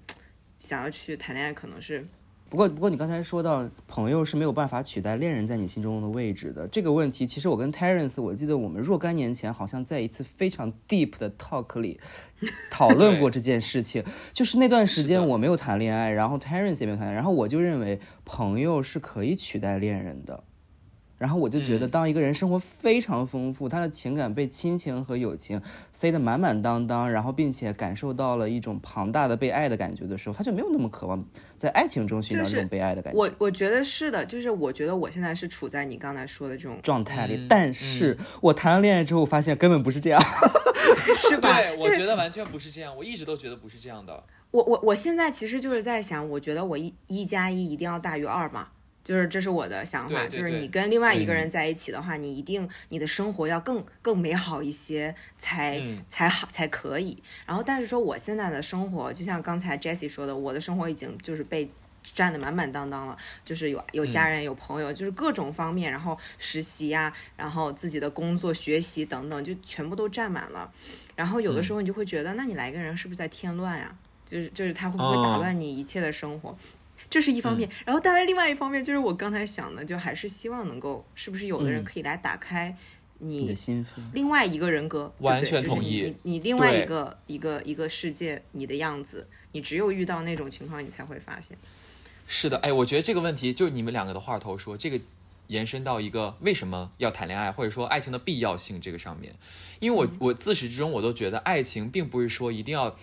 [0.58, 2.06] 想要去谈恋爱，可能是
[2.52, 11.98] 不过，不过你刚才说到朋友是没有办法取代恋人在你心中的位置的这个问题，其实我跟 Terence，我记得我们若干年前好像在一次非常 deep 的 talk 里
[12.70, 14.04] 讨论过这件事情。
[14.34, 20.44] 就是那段时间我没有谈恋爱，然后 Terence 也没有谈恋爱，然后我就认为朋友是可以取代恋人的。
[21.22, 25.62] 然后我就觉得，嗯当一个人生活非常丰富，他的情感被亲情和友情
[25.94, 31.24] 塞得满满当当，然后并且感受到了一种庞大的被爱的感觉的时候，他就没有那么渴望
[31.56, 33.20] 在爱情中寻找就是这种被爱的感觉。
[33.20, 40.20] 我我觉得是的，就是我觉得我现在是处在你刚才说的这种状态里，嗯但是我谈了恋爱之后，发现根本不是这样。
[41.16, 41.56] 是吧？
[41.56, 44.24] 对，我就是觉得完全不是这样，我一直都觉得不是这样的。
[44.50, 48.70] 我我我现在其实就是在想，我觉得我一一加一一定要大于二嘛，
[49.04, 57.22] 就是这是我的想法，对对对就是你跟另外一个人在一起的话，你一定你的生活要更更美好一些才、嗯才好才可以。
[57.46, 61.70] 然后但是说我现在的生活，就像刚才 Jessie 说的，我的生活已经就是被。
[62.16, 70.70] 占得满满当当了，就是有有家人、有朋友，就是各种方面，然后实习呀、然后自己的工作、学习等等，就全部都占满了。
[71.16, 73.96] 然后有的时候你就会觉得，那你来一个人是不是在添乱呀？
[74.26, 76.58] 就是就是他会不会打哦乱你一切的生活？
[77.12, 82.76] 这是一方面，然后但是另外一方面就是我刚才想的，就还是希望能够，是不是有的人嗯可以来打开
[83.20, 91.58] 你的心扉，另外一个人格，完全同意你你另外一个一个一个世界，你的样子，你只有遇到那种情况，你才会发现。
[92.26, 94.98] 是的，哎，我觉得这个问题就是你们两个的话头说，这个
[95.48, 99.36] 延伸到一个为什么要谈恋爱，或者说爱情的必要性这个上面。
[99.82, 102.98] 因为我我自始至终我都觉得爱情并不是说一定要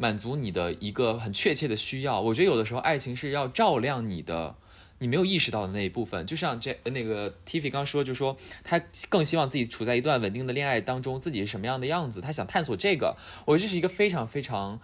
[0.00, 4.56] 满足你的一个很确切的需要，我觉得有的时候爱情是要照亮你的。
[5.02, 13.16] 你没有意识到的那一部分，就像这那个 Tiffy 刚说，就说他更希望自己处在一段稳定的恋爱当中，自己是什么样的样子，他想探索这个。
[13.46, 14.78] 我觉得这是一个非常非常，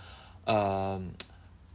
[0.45, 1.03] 呃，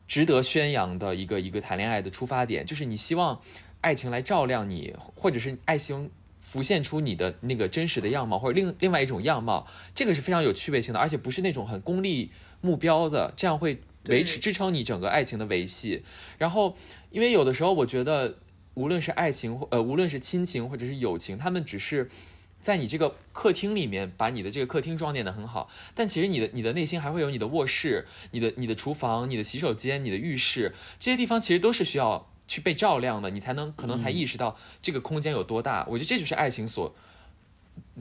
[0.08, 3.40] 值得宣扬的一个一个谈恋爱的出发点，就是你希望
[3.82, 6.10] 爱情来照亮你，或者是爱情
[6.42, 16.04] 浮现出你的那个真实的样貌，或者另另外一种样貌，这个是非常有趣味性的，而且不是那种很功利目标的，这样会维持支撑你整个爱情的维系。
[16.38, 16.78] 然后，
[17.10, 18.38] 因为有的时候我觉得，
[18.76, 22.10] 无论是爱情或呃，无论是亲情或者是友情，他们只是。
[22.62, 35.88] 在你这个客厅里面，把你的这个客厅装点的很好，但其实你的你的内心还会有你的卧室、你的你的厨房、你的洗手间、你的浴室这些地方，其实都是需要去被照亮的，你才能可能才意识到这个空间有多大。
[35.90, 36.94] 我觉得这就是爱情所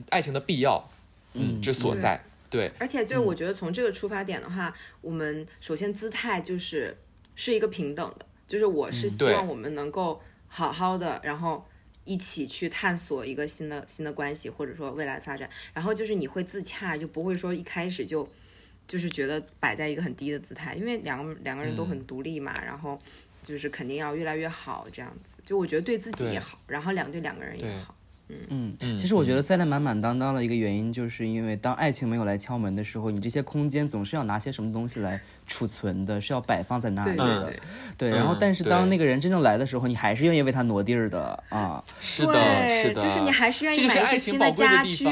[0.09, 0.87] 爱情的必要，
[1.33, 2.23] 嗯，之所在。
[2.51, 6.95] 对，而且就是我觉得从这个出发点的话，我们首先姿态就是
[7.33, 11.65] 是一个平等的，就是我是希望我们能够好好的，然后
[12.03, 15.49] 一起去探索一个新的新的关系，或者说未来的发展。
[15.73, 18.27] 然后就是你会自洽，就不会说一开始就
[18.85, 22.99] 就是觉得摆在一个很低的姿态，因为两个两个人都很独立嘛，然后
[23.41, 25.37] 就是肯定要越来越好这样子。
[25.45, 27.95] 就我觉得对自己也好，然后两对两个人也好。
[28.49, 37.43] 嗯，嗯其实我觉得塞得满满当当的一个原因，就是因为当爱情没有来敲门的时候，你这些空间总是要拿些什么东西来储存的，是要摆放在那里的。
[37.43, 37.53] 对
[37.97, 41.83] 对，对，然后嗯但是当那个人真正来的时候，你还是愿意为他挪地儿的啊。
[41.99, 42.33] 是的，
[42.67, 44.83] 是的，就是你还是愿意买一些新的家。
[44.83, 45.05] 具。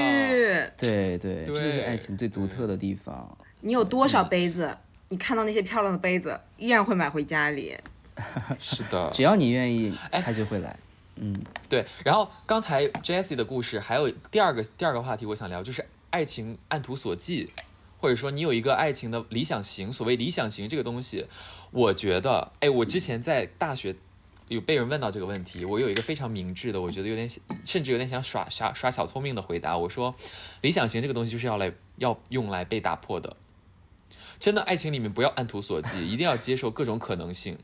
[0.78, 3.38] 对对，这就是爱情最独特的地方。
[3.62, 4.70] 你有多少杯子？
[5.10, 7.76] 你看到那些漂亮的杯子，依然会买回家里。
[8.60, 10.76] 是的，只要你愿意，哎他就会来。
[11.22, 11.36] 嗯，
[11.68, 17.50] 对，然后刚才 Jessie 的故事还有第二个第二个话题，我想聊就是爱情按图索骥，
[18.00, 19.92] 或者说你有一个爱情的理想型。
[19.92, 21.28] 所谓理想型这个东西，
[21.72, 23.98] 我觉得，哎，我之前在大学
[24.48, 27.30] 有被人问到这个问题，我有一个非常明智的，我觉得有点
[27.66, 30.16] 甚至有点想耍耍耍小聪明的回答，我说，
[30.62, 33.36] 理想型这个东西就是要来要用来被打破的。
[34.40, 37.58] 真的，爱情里面不要按图索骥，一定要接受各种可能性。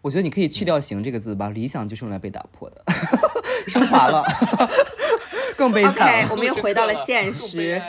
[0.00, 2.82] 我觉得你可以去掉“型”这个字吧，理想就是用来被打破的，
[3.68, 4.24] 升华了，
[5.56, 6.26] 更悲惨。
[6.30, 7.80] 我们又回到了现实，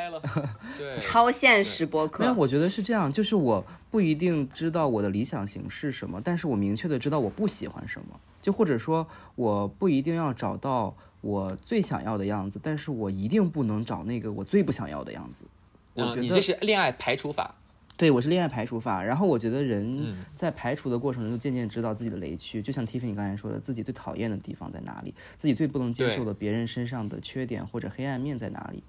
[1.00, 2.40] 超现实播没有，客。
[2.40, 15.46] 我觉得是这样，就是我不一定知道我的理想型是什么，但是我明确的知道我不喜欢什么，就或者说我不一定要找到我最想要的样子，但是我一定不能找那个我最不想要的样子。
[15.94, 17.54] 我觉嗯，得你这是恋爱排除法。
[18.00, 19.04] 对，我是恋爱排除法。
[19.04, 22.62] 然后我觉得人嗯在排除的过程中，渐渐知道自己的雷区。
[22.62, 28.82] 就像 Tiffany 刚才说的，自己最讨厌的地方在哪里，自己最不能接受的别人身上的缺点或者黑暗面在哪里。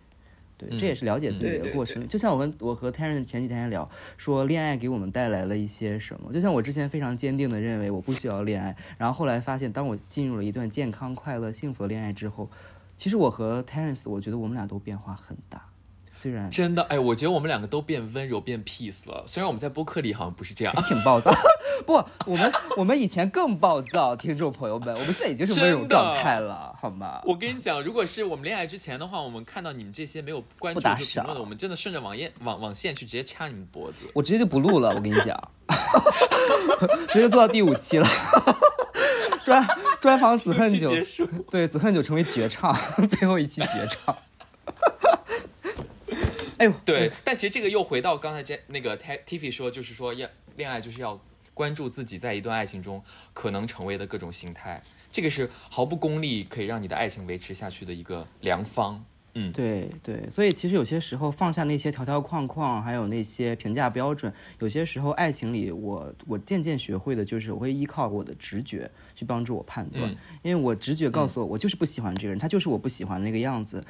[0.56, 2.06] 对，嗯这也是了解自己的过程。
[2.06, 6.32] 就像我跟我和 Taryn 前几天聊，说恋爱给我们带来了一些什么。
[6.32, 12.48] 就像我之前非常坚定的认为我不需要恋爱，然后后来发现，当我进入了一段健康、快乐、幸福的恋爱之后，
[12.96, 15.66] 其实我和 Terence，我觉得我们俩都变化很大。
[16.20, 19.24] 虽然真的，哎，我觉得我们两个都变温柔、变 peace 了。
[19.26, 21.34] 虽然我们在播客里好像不是这样，挺暴躁。
[21.86, 21.94] 不，
[22.26, 27.22] 我们我们以前更暴躁，听众朋友们，我们现在已经是温柔状态了，好吗？
[27.24, 34.04] 我跟你讲，如果是我们恋爱之前的话，我们看到你们这些没有关注就评论的，我们真的顺着网页网网线去直接掐你们脖子。
[34.12, 35.50] 我直接就不录了，我跟你讲，
[37.08, 38.06] 直接做到第五期了。
[39.42, 39.66] 专
[40.02, 40.92] 专访 子恨酒。
[41.50, 42.76] 对子恨酒成为绝唱，
[43.08, 44.14] 最后一期绝唱。
[46.60, 51.18] 哎呦，对，但其实这个又回到刚才这那个 T Tiffy 说，就是说要恋爱就是要
[51.54, 59.02] 关注自己在一段爱情中可能成为的各种形态，这个是毫不功利可以让你的爱情维持下去的一个良方。
[59.32, 70.16] 嗯，对对，所以其实有些时候放下那些条条框框，还有那些评价标准，有些时候爱情里我我渐渐学会的就是我会依靠我的直觉去帮助我判断，嗯。
[70.42, 73.82] 因为我直觉告诉我，我就是不喜欢这个人，他就是我不喜欢那个样子。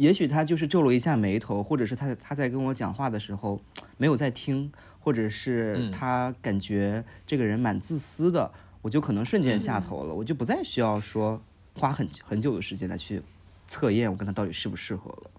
[0.00, 3.60] 也许他就是皱了一下眉头，或者是他他在跟我讲话的时候
[3.98, 11.42] 没有在听，或者是嗯他感觉这个人蛮自私的，我就可能瞬间嗯下头了，我就不再需要说
[11.74, 13.20] 花很很久的时间来去
[13.68, 15.30] 测验我跟他到底适不适合了。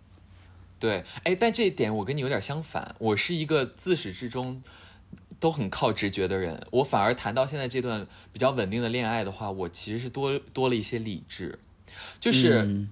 [0.78, 4.62] 对，哎，但这一点我跟你有点相反，我是一个自始至终
[5.40, 11.58] 都很靠直觉的人，我反而谈到现在这段比较稳定的恋爱的话，我其实是多多了一些理智，
[12.20, 12.62] 就是。
[12.62, 12.92] 嗯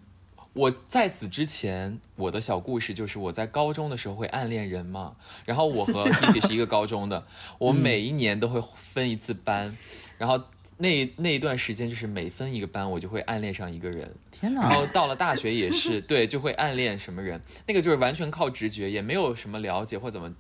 [0.54, 7.26] 我在此之前，我的小故事就是我在高中的时候会暗恋人嘛，然后我和 Kiki 是一个高中的，
[7.60, 9.78] 我每一年都会分一次班，
[10.18, 10.44] 然后
[10.78, 14.64] 那那一段时间就是每分一个班，我就会暗恋上一个人，天哪！
[14.64, 20.34] 然后到了大学也是，对，就会暗恋什么人，那个就是完全靠直觉，也没有什么了解或怎么，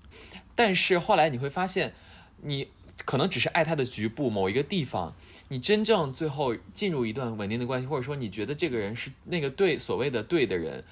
[0.56, 1.93] 但是后来你会发现，
[2.41, 2.67] 你
[3.06, 5.15] 可能只是爱他的局部某一个地方。
[5.51, 10.83] 你真正最后进入一段稳定的关系，或者说你觉得这个人是那个对所谓的对的人，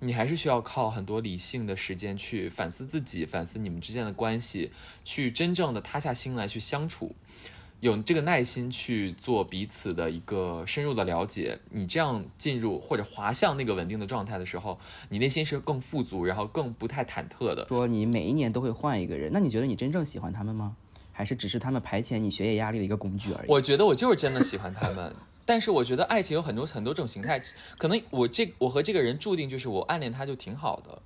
[0.00, 4.70] 你还是需要靠很多理性的时间去反思自己，反思你们之间的关系，
[5.02, 7.16] 去真正的塌下心来去相处，
[7.80, 11.58] 有这个耐心去做彼此的一个深入的了解。
[11.70, 17.66] 你这样进入或者滑向那个稳定的状态的时候，你内心是更富足，然后更不太忐忑的。
[17.68, 20.76] 说你每一年都会换一个人，那你觉得你真正喜欢他们吗？
[21.12, 23.48] 还是只是他们排遣你学业压力的一个工具而已？
[23.48, 27.40] 我觉得我就是真的喜欢他们， 但是我觉得爱情有很多很多种形态，
[27.78, 31.02] 可能我这我和这个人注定就是我暗恋他就挺好的，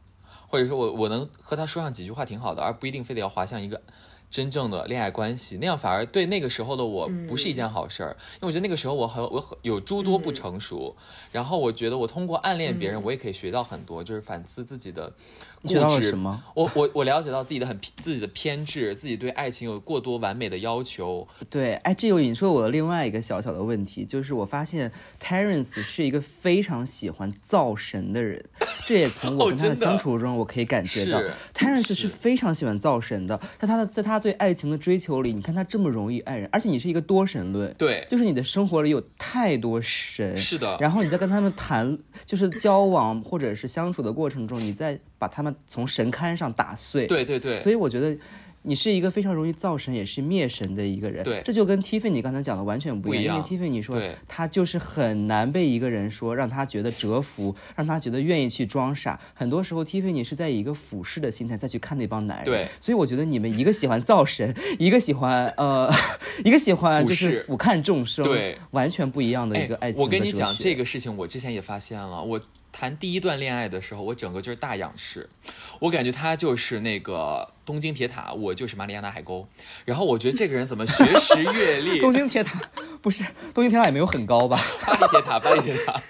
[0.49, 3.81] 或者说我我能和他说上几句话挺好的，而不一定非得要滑向一个
[4.29, 10.95] 真正的恋爱关系，那样反而对那个时候的我不是一件好事儿，因为我觉得那个时候我很我很有诸多不成熟，
[11.33, 16.43] 然后我觉得我通过暗恋别人，我也可以学到很多，就是反思自己的固你学到了什么？
[16.55, 24.91] 我我我了解到自己的很自己的偏执，自己对爱情有过多完美的要求，对，哎，这又引出了我的另外一个小小的问题，就是我发现
[25.23, 28.45] Terence 是一个非常喜欢造神的人，
[28.87, 31.33] 这也从我哦跟他的相处中我可以感觉到、是。
[31.55, 32.09] Terence 是是。
[32.09, 48.17] 非常喜欢造神的，在他的在他他对爱情的追求里，你看他这么容易爱人，而且你是一个多神论，对，就是你的生活里有太多神，是的，然后你在跟他们谈，就是交往或者是相处的过程中，你在把他们从神龛上打碎。，对对对，所以我觉得
[48.63, 51.23] 你是一个非常容易造神也是灭神的一个人。
[51.23, 53.37] 对这就跟 Tiffany 刚才讲的完全不一样。
[53.37, 59.21] 因为 Tiffany 说对他就是很难被一个人说让他觉得折服，让他觉得愿意去装傻。
[59.35, 62.47] 很多时候 Tiffany 是在以一个俯视的心态再去看那帮男人。
[62.47, 65.89] 对所以我觉得你们一个喜欢造神， 一个喜欢呃，
[66.45, 70.75] 一个喜欢就是俯瞰众生，对，完全不一样的一个爱情我跟你讲这。
[70.77, 72.23] 个事情，我之前也发现了。
[72.23, 72.39] 我
[72.79, 75.31] 谈第一段恋爱的时候，我整个就是大仰视，
[75.79, 79.49] 我感觉他就是那个东京铁塔，我就是马里亚纳海沟。
[79.87, 82.61] 然后我觉得这个人怎么学识阅历， 东京铁塔
[83.01, 84.61] 不是东京铁塔也没有很高吧？
[84.85, 86.03] 巴黎铁塔，巴黎铁塔。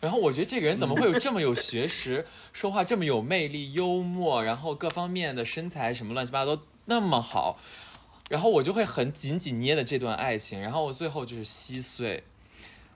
[0.00, 2.24] 然后我觉得这个人怎么会有这么有学识，
[2.54, 7.58] 说话这么有魅力、幽默，然后各方面的身材什么乱七八糟那么好，
[8.30, 12.24] 然后我就会很紧紧捏的这段爱情，然后我最后就是稀碎。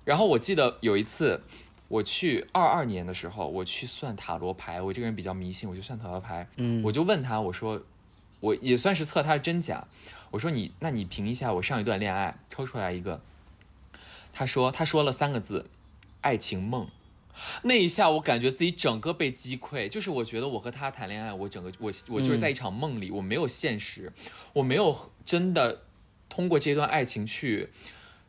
[0.03, 1.43] 然后我记得有一次，
[1.91, 6.81] 我去二二年的时候，我去算塔罗牌，我这个人比较迷信，我就算塔罗牌，嗯。
[6.85, 7.83] 我就问他，我说，
[8.39, 9.89] 我也算是测他的真假，
[10.31, 13.21] 我说你，那你评一下我上一段恋爱，抽出来一个。
[14.33, 15.67] 他说，他说了三个字，
[16.21, 16.87] 爱情梦。
[17.63, 24.13] 那一下，我感觉自己整个被击溃，就是我觉得我和他谈恋爱，我整个我我就是在一场梦里，我没有现实，
[24.53, 25.83] 我没有真的
[26.29, 27.71] 通过这段爱情去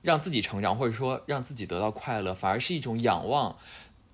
[0.01, 3.57] 让自己成长，或者说让自己得到快乐，反而是一种仰望，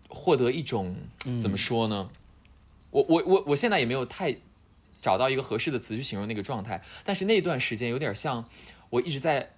[0.09, 0.95] 获得一种
[1.41, 2.09] 怎么说呢？
[2.91, 4.37] 我我我我现在也没有太
[5.01, 8.45] 找到一个合适的词去形容那个状态，但是那段时间有点像
[8.89, 9.51] 我一直在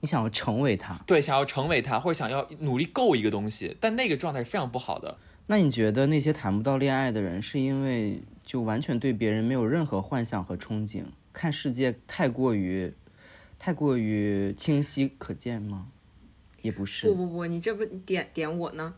[0.00, 5.16] 你想要成为他，对想要成为他，或者想要努力够一个东西，但那个状态是非常不好的。
[5.46, 12.92] 那你觉得那些谈不到恋爱的人，是因为就完全对别人没有任何幻想和憧憬，看世界太过于
[13.66, 15.88] 太过于清晰可见吗？
[16.62, 18.94] 也不是不，不不，你这不点点我呢？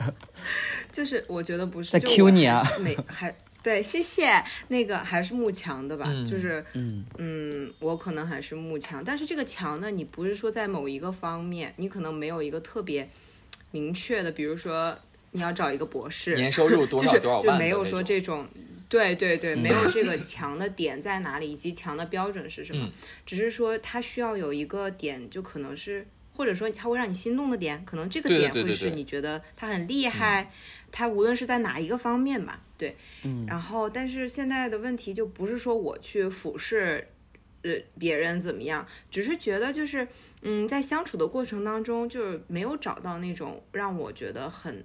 [0.92, 4.44] 就是我觉得不是，在就 Q 你啊 还是没还对，谢谢。
[4.68, 13.08] 那个还是慕强的吧，嗯就是嗯嗯，我可能还是慕强，但是这个强呢，你不是说在某一个方面，你可能没有一个特别
[13.70, 14.98] 明确的，比如说
[15.36, 18.48] 你要找一个博士，年收入多少多少就没有说这种，
[18.88, 22.92] 对对对，没有这个强的点在哪里，以及强的标准是什么，嗯
[23.24, 26.06] 只是说他需要有一个点，就可能是。
[26.38, 30.52] 或者说他会让你心动的点，可能这个点会是你觉得他很厉害，
[30.92, 37.08] 他无论是在哪一个方面吧，对，嗯然后但是现在的问题就不是说我去俯视，
[37.62, 40.06] 呃别人怎么样，只是觉得就是
[40.42, 44.84] 嗯在相处的过程当中，就是没有找到那种让我觉得很。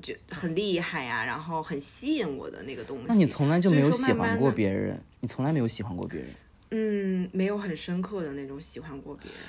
[0.00, 3.04] 就很厉害呀、然后很吸引我的那个东西。
[3.08, 6.28] 那你从来就没有喜欢过慢慢地别人，你从来没有喜欢过别人。
[6.70, 9.40] 嗯，没有很深刻的那种喜欢过别人，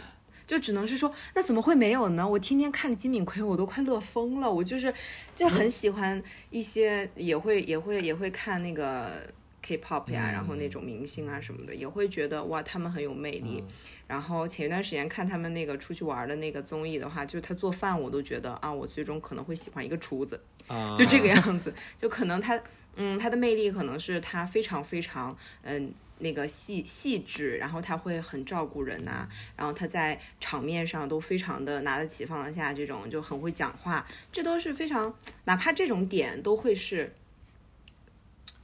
[0.45, 2.27] 就只能是说，那怎么会没有呢？
[2.27, 4.51] 我天天看着金敏奎，我都快乐疯了。
[4.51, 4.93] 我就是
[5.33, 9.23] 就很喜欢一些，也会也会也会看那个
[9.63, 13.63] K-pop 呀，然后那种明星啊什么的，也会觉得哇，他们很有魅力。
[14.05, 20.39] 然后前一段时间看他们那个出去玩的那个综艺的话，就是他做饭，我都觉得啊，我最终可能会喜欢一个厨子。
[20.67, 20.95] 啊。
[20.95, 22.61] 就这个样子， 就可能他，
[22.95, 35.13] 嗯，他的魅力可能是他非常非常，嗯，那个细细致，然后他会很照顾人呐、然后他在场面上都非常的拿得起放得下，这种就很会讲话，这都是非常，
[35.45, 37.13] 哪怕这种点都会是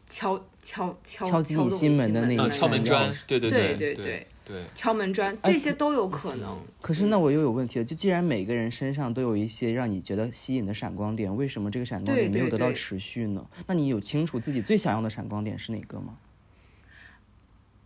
[0.10, 6.58] 敲敲敲敲进动你你心门的那啊，个那敲门砖，对对对对对对对，敲门砖，这些都有可能。
[6.82, 13.46] 可是那我又有问题了，就既然每个人身上都有一些让你觉得吸引的闪光点，为什么这个闪光对点没有得到持续呢？
[13.68, 16.16] 那你有清楚自己最想要的闪光点是哪个吗？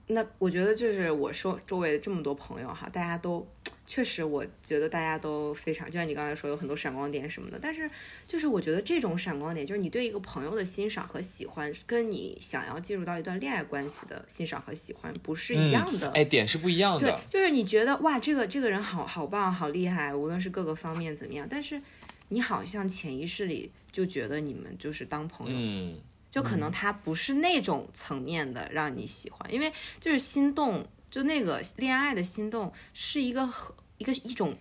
[0.07, 3.47] 那我觉得就是我说周围的这么多朋友哈，大家都
[3.87, 7.89] 确实，我觉得大家都非常，就像你刚才说有很多闪光点什么的，但是
[8.27, 16.11] 就是我觉得这种闪光点，就是你对一个朋友的欣赏和喜欢，跟你想要进入到一段恋爱关系的欣赏和喜欢不是一样的。
[16.11, 21.81] 哎，点是不一样的对，，就是你觉得哇，这个这个人好好棒，好厉害，无论是各个方面怎么样，但是
[22.29, 25.97] 你好像潜意识里就觉得你们就是当朋友，嗯，
[26.33, 34.57] 就可能他不是那种层面的让你喜欢，因为就是心动，就那个恋爱的心动是一个很一个一种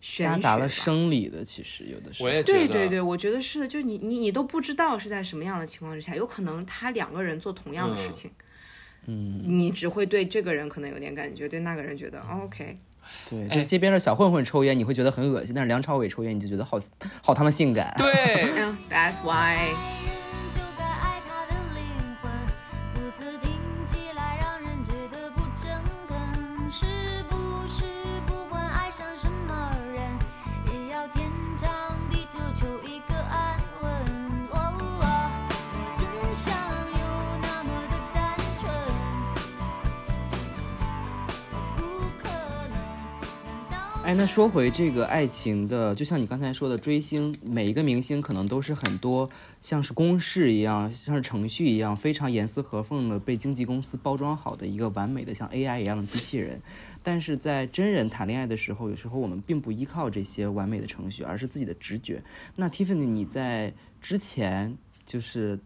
[0.00, 2.28] 玄学夹杂了生理的，其实有的时候。
[2.28, 8.30] 我也觉得，对对对，我觉得是的，就是你你你都不知道是在什么样的情况之下，有可能他两个人做同样的事情，
[9.06, 12.72] 嗯，你只会对这个人可能有点感觉，对那个人觉得、哦 OK，
[13.28, 16.78] 对，哎就街边的小混混抽烟，你会觉得很恶心；但是梁朝伟抽烟，你就觉得好
[17.20, 17.92] 好他妈性感。
[17.98, 19.74] 对， 嗯，That's why。
[44.08, 49.28] 哎，那说回这个爱情的，就像你刚才说的，追星，每一个明星可能都是很多
[49.60, 56.58] 像是公式一样，像是程序一样，非常严丝合缝的被经纪公司包装好的一个完美的像 AI 一样的机器人。
[57.02, 62.22] 但是在真人谈恋爱的时候，有时候我们并不依靠这些完美的程序，而是自己的直觉。
[62.56, 65.60] 那 Tiffany，你在之前就是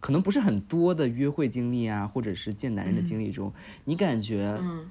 [0.00, 3.52] 可能不是很多的约会经历啊，或者是见男人的经历中，
[3.84, 4.84] 你感觉嗯，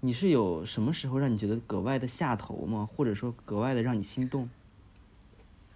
[0.00, 2.88] 你是有什么时候让你觉得格外的下头吗？
[2.96, 4.48] 或者说格外的让你心动？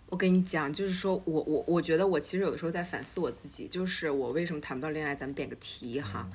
[0.09, 5.15] 我跟你讲，就是说我我我觉得我其实有的时候在反思我自己，就是我为什么谈不到恋爱？
[5.15, 6.29] 咱们点个题哈。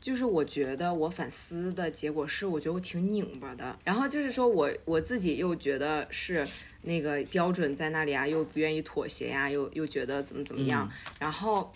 [0.00, 3.78] 就是我觉得我反思的结果是，我觉得我挺拧巴的。
[3.84, 6.46] 然后就是说我我自己又觉得是
[6.82, 10.90] 那个标准在那里啊，又不愿意妥协呀、又又觉得怎么怎么样。
[11.18, 11.72] 然后，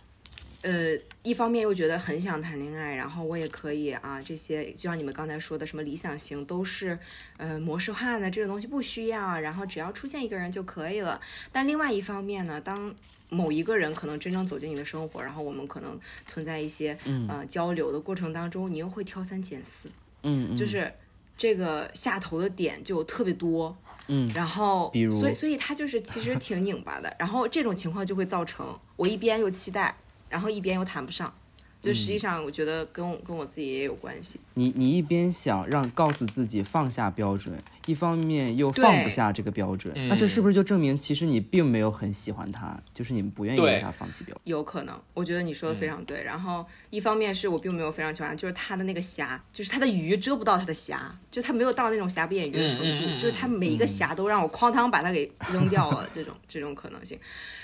[0.63, 6.99] 呃，一方面又觉得很想谈恋爱，然后我也可以啊，这些就像你们刚才说的什么理想型都是
[7.37, 11.21] 呃模式化的，这个东西不需要，然后只要出现一个人就可以了。
[11.53, 12.95] 但另外一方面呢，当
[13.29, 16.99] 某一个人可能真正走进你的生活，然后我们可能存在一些
[17.29, 19.89] 呃交流的过程当中，你又会挑三拣四，
[20.23, 20.93] 嗯，嗯就是
[21.37, 23.77] 这个下头的点就特别多。
[24.11, 29.95] 嗯然后，比如所以所以他就是其实挺拧巴的，然后这种情况就会造成我一边又期待，
[30.29, 31.33] 然后一边又谈不上，
[31.81, 34.39] 就实嗯际上我觉得跟我跟我自己也有关系。
[34.55, 44.43] 你你一边想让告诉自己放下标准，一方面又放不下这个标准，嗯那这是不是就证明其实你并没有很喜欢他，就是你们不愿意为他放弃标准？
[44.45, 46.23] 有可能，我觉得你说的非常对。
[46.25, 57.19] 然后一方面是我并没有非常喜欢，就是他的那个瑕，就是他的鱼遮不到他的瑕，就他没有到那种瑕不掩瑜的程度，就是他每一个瑕都让我哐当把它给扔掉了，这种这种可能性。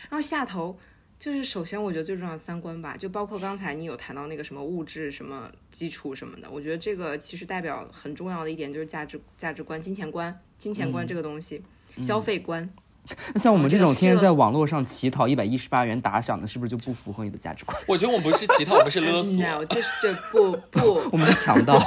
[0.08, 0.78] 然后下头
[1.24, 11.62] 就是首先我觉得最重要的三观吧，就包括刚才你有谈到那个什么物质、什么基础什么的，我觉得这个其实代表很重要的一点就是价值价值观、金钱观、金钱观这个东西，
[12.02, 12.68] 消费观。
[13.32, 17.74] 那像我们这种天天在网络上乞讨一百一十八元打赏的，是不是就不符合你的价值观？
[17.88, 21.80] 我觉得我们不是乞讨，我们是勒索， no，就是这不不我们是强盗，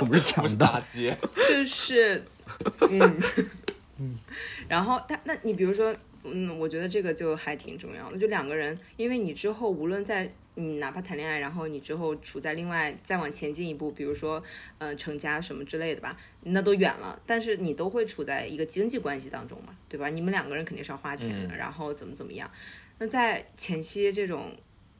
[0.00, 0.80] 我们是强不是盗打。
[0.80, 1.16] 劫。
[1.48, 2.24] 就是，
[2.88, 4.18] 嗯，
[4.66, 5.94] 然后但那你比如说，
[6.24, 14.42] 嗯，我觉得这个就还挺重要的，就两个人，因为你之后无论在你哪怕谈恋爱，然后你之后处在另外再往前进一步，比如说
[14.78, 20.10] 呃成家什么之类的吧，那都远了，但是你都会处在一个经济关系当中嘛，对吧？
[20.10, 22.50] 你们两个人肯定是要花钱的，嗯然后怎么怎么样，
[22.98, 24.52] 那在前期这种，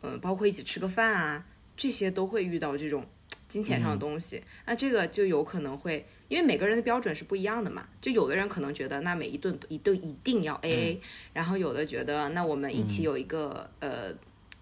[0.03, 1.45] 嗯、包括一起吃个饭啊，
[1.77, 3.07] 这些都会遇到这种
[3.47, 7.87] 金钱上的东西，那这个就有可能会，因为每个人的标准是不一样的嘛。
[8.01, 11.01] 就有的人可能觉得，那每一顿一顿一定要 A A，、
[11.35, 14.11] 然后有的觉得，那我们一起有一个、呃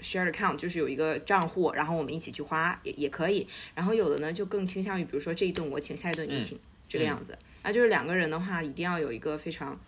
[0.01, 3.47] shared account，就是有一个账户，然后我们一起去花也也可以。
[3.77, 6.59] 然后有的呢就更倾向于，比如说这一顿我请，下一顿你请、
[6.89, 7.39] 这个样子。
[7.63, 9.79] 那就是两个人的话，一定要有一个非常。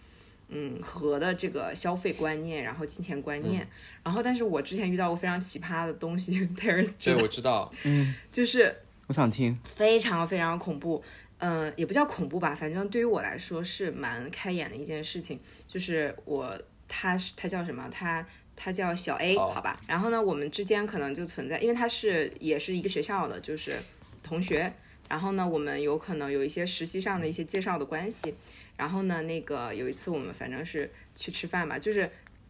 [0.53, 3.65] 嗯，和的这个消费观念，然后金钱观念，
[4.03, 8.75] 然后但是我之前遇到过非常奇葩的东西 t e r r c 对，我知道，嗯 就是
[9.07, 11.05] 我想听，非常非常恐怖，
[11.41, 15.39] 嗯、也不叫恐怖吧，反正对于我来说是蛮开眼的一件事情。
[15.67, 17.89] 就是我，他是他叫什么？
[17.91, 18.25] 他
[18.55, 19.81] 他叫小 A，好好吧。
[19.87, 23.77] 然后呢，我们之间可能就存在，因为他是也是一个学校的，就是
[24.23, 24.73] 同学。
[25.09, 28.35] 然后呢，我们有可能有一些实习上的一些介绍的关系。
[28.77, 32.09] 然后呢，那个有一次我们反正是去吃饭吧，就是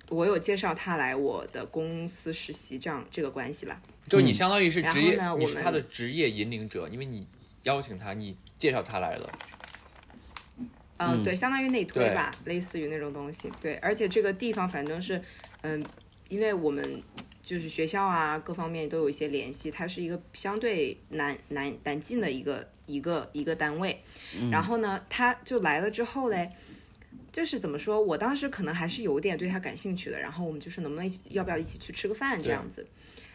[0.09, 3.81] 我有介绍他来我的公司实习这样这个关系啦。
[4.09, 7.27] 就你相当于是然后职业，呢我们你是他的职业引领者，因为你
[7.63, 9.29] 邀请他，你介绍他来了。
[10.99, 13.51] 嗯，对，相当于内推吧，类似于那种东西。
[13.61, 15.21] 对，而且这个地方反正是，
[15.63, 15.85] 嗯，
[16.29, 17.03] 因为我们
[17.43, 24.01] 就是学校啊，各方面都有一些联系，它是一个相对难难难进的一个一个一个单位。
[24.53, 26.53] 然后呢，他就来了之后嘞。
[27.33, 32.85] 就是怎么说，我当时可能还是有点对他感兴趣的，然后我们就是能不能一起，要不要一起去吃个饭这样子。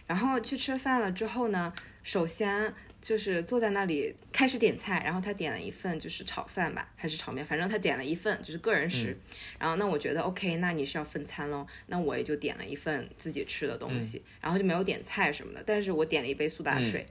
[0.05, 1.73] 然后去吃饭了之后呢，
[2.03, 9.16] 首先就是坐在那里开始点菜，然后他点了一份就是炒饭吧，还是炒面，反正他点了一份就是个人食。
[9.60, 17.06] 然后那我觉得 OK，那你是要分餐喽，那我也就点了一份自己吃的东西，然后就没有点菜什么的，但是我点了一杯苏打水。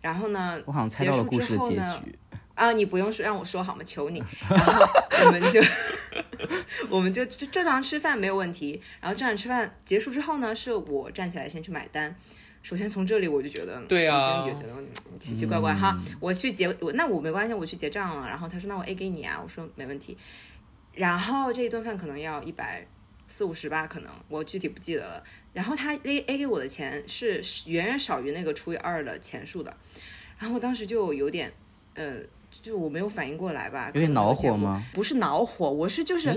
[0.00, 2.18] 然后呢，我好像猜到了故事的结结束之后呢局。
[2.54, 3.82] 啊，你不用说，让我说好吗？
[3.84, 4.22] 求你。
[4.48, 4.86] 然后
[5.24, 5.60] 我们就
[6.90, 8.80] 我们就就正常吃饭没有问题。
[9.00, 12.14] 然后正常吃饭结束之后呢，是我站起来先去买单。
[12.62, 14.86] 首先从这里我就觉得，对啊已经觉得嗯
[15.18, 15.98] 奇奇怪怪哈。
[16.20, 18.26] 我去结我那我没关系，我去结账了。
[18.28, 20.16] 然后他说那我 A 给你啊，我说没问题。
[20.92, 22.86] 然后这一顿饭可能要一百
[23.26, 25.24] 四五十吧，可能我具体不记得了。
[25.52, 29.74] 然后他 A A 给我的钱是远远少于那个除以二的钱数的。
[30.38, 31.52] 然后我当时就有点
[31.94, 32.18] 呃
[32.50, 34.82] 就我没有反应过来吧，有点恼火吗？
[34.92, 36.28] 不是恼火，我是就是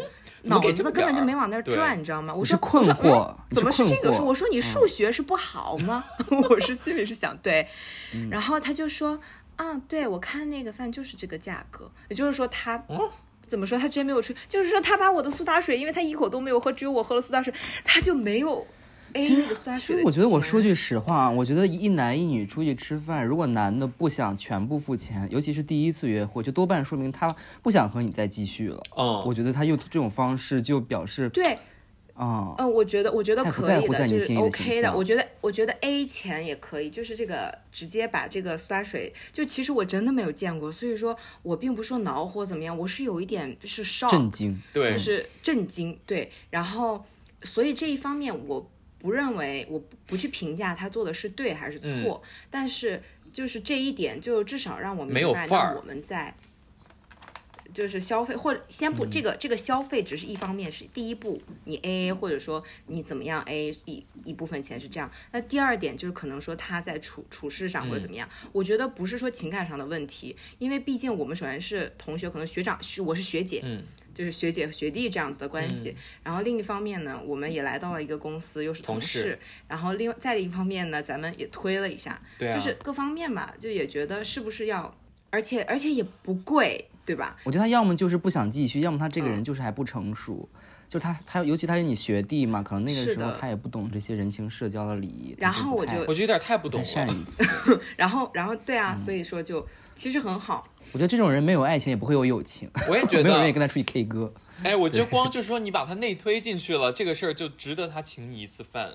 [0.44, 2.34] 脑子根本就没往那儿转，你知道吗？
[2.34, 4.26] 我是说困惑我说嗯怎么是这个数？
[4.26, 6.04] 我说你数学是不好吗？
[6.50, 7.68] 我是心里是想对，
[8.30, 9.20] 然后他就说
[9.56, 12.84] 啊，对我看那个饭就是这个价格，也就是说他。
[13.46, 13.78] 怎么说？
[13.78, 17.54] 他之前没有吹，就是说他把我的苏打水，因为他一口都没有喝，只有我喝了苏打水，
[17.84, 18.66] 他就没有
[19.14, 19.36] 其
[19.80, 28.82] 实我觉得我说句实话，我觉得一男一女出去吃饭，如果男的不想全部付钱，尤其是第一次约会，就多半说明他不想和你再继续了。
[28.98, 31.58] 嗯，我觉得他用这种方式就表示对，
[32.16, 34.96] 啊、嗯，我觉得我觉得不在乎可以的，就是在你心里的 OK 的。
[34.96, 44.62] 我觉得我觉得 A 钱也可以，就是这个直接把这个苏打水，就其实我真的没有见过，所以说我并不是说恼火怎么样，我是有一点是 shock，震惊。
[44.72, 46.32] 对，就是震惊，对。
[46.52, 47.04] 然后
[47.44, 48.70] 所以这一方面我
[49.04, 56.34] 不认为，我不不去评价他做的是对还是错，但是就是这一点，就至少让我明白，我们在。
[57.74, 65.10] 就是消费，或者先不、这个这个消费只是一方面，是第一步，你 A A 或者说你怎么样 A 一一部分钱是这样。
[65.32, 73.82] 那第二点就是可能说他在处处事上或者怎么样，我觉得不是说情感上的问题，因为毕竟我们首先是同学，可能学长是我是学姐，嗯，
[74.14, 75.96] 就是学姐和学弟这样子的关系。
[76.24, 79.38] 然后另一方面呢，我们也来到了一个公司，又是同同事
[79.68, 84.96] 然后另外再另一方面呢，咱们也推了一下，对啊，就是各方面吧，就也觉得是不是要，
[85.30, 87.38] 而且而且也不贵，对吧？
[87.44, 90.48] 我觉得他要么就是不想继续，要么他这个嗯人就是还不成熟。
[90.90, 95.36] 就他他，尤其他是你学弟嘛，可能那个时候他也不懂这些人情社交的礼仪。
[95.40, 97.14] 然后我就我觉得有点太不懂太善了。
[97.14, 97.80] 于。
[97.98, 100.68] 然后然后对嗯啊，所以说就其实很好。
[100.94, 104.32] 我觉得这种人没有爱情也不会有友情，我也觉 没有人得，也跟他出去 K 歌。
[104.64, 108.94] 哎，我觉得光就是说你把他内推进去了，这个事儿就值得他请你一次饭，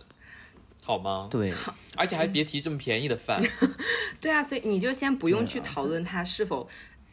[0.84, 1.28] 好吗？
[1.30, 1.52] 对，
[1.96, 3.42] 而且还别提这么便宜的饭。
[4.20, 6.68] 对啊，所以你就先不用去讨论他是否，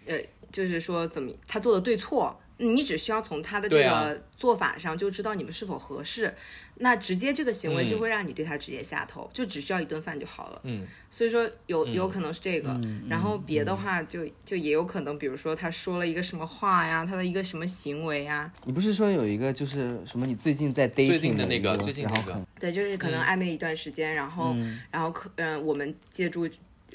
[0.06, 0.18] 呃，
[0.52, 6.34] 就是说怎么他做的对错，你只需要从他的这个做法上就知道你们是否合适。
[6.80, 10.60] 那直接这个行为就嗯会让你对他直接下头，就只需要一顿饭就好了。
[10.64, 20.26] 嗯，所以说有有可能是这个，嗯然后别的话就就也有可能，比如说他说了一个什么话呀，他的一个什么行为呀，你不是说有一个就是什么？
[20.26, 22.46] 你最近在 dating 最近的那个最近那个。
[22.60, 23.26] 对，就是可能嗯。
[23.26, 24.54] 暧昧一段时间，然后、
[24.92, 26.46] 然后可嗯、我们借助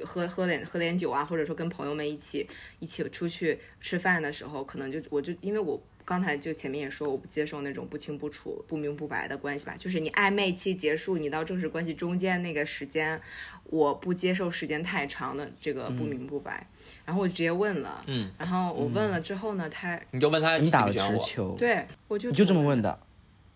[0.05, 2.49] 喝喝点喝点酒啊，或者说跟朋友们一起
[2.79, 13.21] 一起出去吃饭的时候，可能就我就因为我刚才就前面也说，我不接受那种不清不楚、不明不白的关系吧，就是你暧昧期结束，你到正式关系中间那个时间，
[13.65, 16.67] 我不接受时间太长的这个不明不白，
[17.05, 20.89] 然后我直接问了，嗯，然后我问了之后呢，他你就问他喜你打？
[20.89, 22.99] 直球，，对我就你就这么问问的。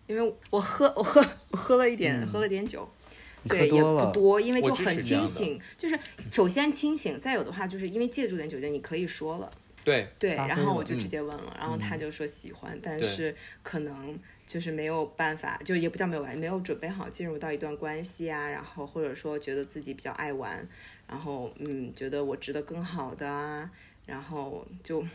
[0.07, 1.19] 因为我喝我喝
[1.49, 2.87] 我喝了一点，喝了点酒，
[3.47, 5.99] 对，也不多，因为就很清醒，就是
[6.31, 9.51] 首先清醒，再有的话就是因为借助点酒精，你可以说了，
[9.83, 14.17] 对，对，然后我就嗯直接问了，然后他就说喜欢，但是可能
[14.47, 20.67] 就是没有办法，就也不叫没有玩，没有准备好进入到一段关系啊，然后或者说觉得自己比较爱玩，
[21.07, 23.69] 然后嗯，觉得我值得更好的啊，
[24.05, 25.05] 然后就。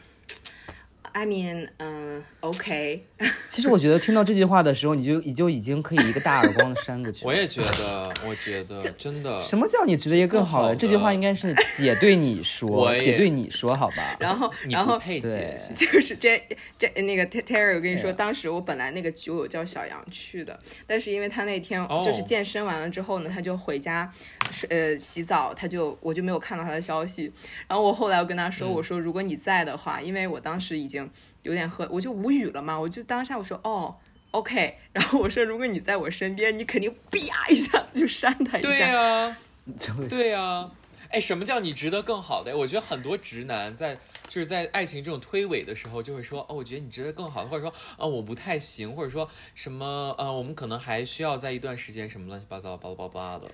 [1.12, 3.04] I mean，嗯、o k
[3.48, 7.28] 其实我觉得听到这句话的时候，你就你就已经可以一个大耳光的扇过去了。
[7.28, 10.68] 我也觉得，我觉得真的，什么叫你值得一个更好的？
[10.68, 10.76] 好的。
[10.76, 14.16] 这句话应该是姐对你说，姐对你说，好吧？
[14.20, 16.40] 然后，然后不配姐就是这
[16.78, 22.02] 这那个 Terry，我跟你说，当时我本来那个局我叫小杨去的，但是因为他那天哦。
[22.04, 24.10] 就是健身完了之后呢，他就回家
[24.50, 27.32] 睡呃洗澡，他就我就没有看到他的消息。
[27.68, 28.70] 然后我后来我跟他说，嗯。
[28.70, 31.10] 我说如果你在的话，因为我当时已经
[31.44, 33.96] 有点喝，我就无语了嘛，我就当下我说哦。
[34.32, 38.68] OK，然后我说，如果你在我身边，你肯定啪一下子就扇他一下。
[38.68, 39.36] 对呀、
[39.76, 40.70] 就是对呀、
[41.08, 42.56] 哎，什么叫你值得更好的？
[42.56, 53.50] 我觉得很多直男在就是在爱情这种推诿的时候，就会说哦，我觉得你值得更好的，或者说啊、我不太行，或者说什么呃，我们可能还需要在一段时间什么乱七八糟巴拉巴拉巴拉的。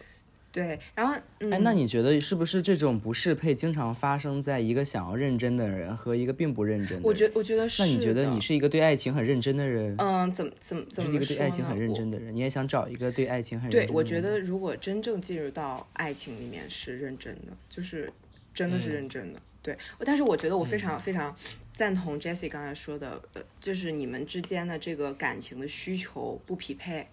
[0.56, 7.02] 对，然后嗯，哎，那你觉得是不是这种不适配经常发生在一个想要认真的人和一个并不认真的人？
[7.02, 9.94] 我觉我觉得是那你觉得你是一个对爱情很认真的人？
[9.98, 13.94] 嗯，怎么怎么你是一怎么说个对爱情很认真的人，你也想找一个对爱情很认对真，的人。
[13.94, 18.10] 我觉得如果真正进入到爱情里面是认真的，就是
[18.54, 19.38] 真的是认真的。
[19.60, 19.76] 对，
[20.06, 21.36] 但是我觉得我非常非常
[21.70, 27.06] 赞同 Jessie 刚才说的，呃，就是你们之间的这个感情的需求不匹配。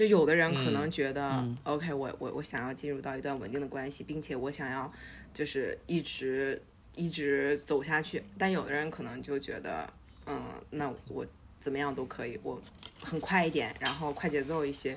[0.00, 4.90] 就有的人可能觉得、o k 我我我想要进入到一段稳定的关系，并且我想要
[5.34, 6.58] 就是一直
[6.94, 9.86] 一直走下去，但有的人可能就觉得，
[10.24, 11.26] 嗯，那我
[11.58, 12.58] 怎么样都可以，我
[13.02, 14.96] 很快一点，然后快节奏一些。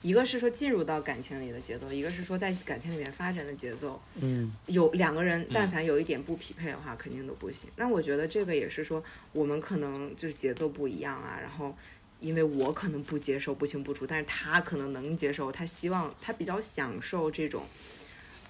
[0.00, 4.00] 一个是说进入到感情里的节奏，一个是说在感情里面发展的节奏。
[4.14, 7.68] 嗯，有两个人，但凡有一点不匹配的话，肯定都不行。
[7.76, 11.76] 那我觉得这个也是说，我们可能就是节奏不一样啊，然后。
[12.20, 17.64] 因为我可能不接受不清不楚，但是他可能能接受，他希望他比较享受这种，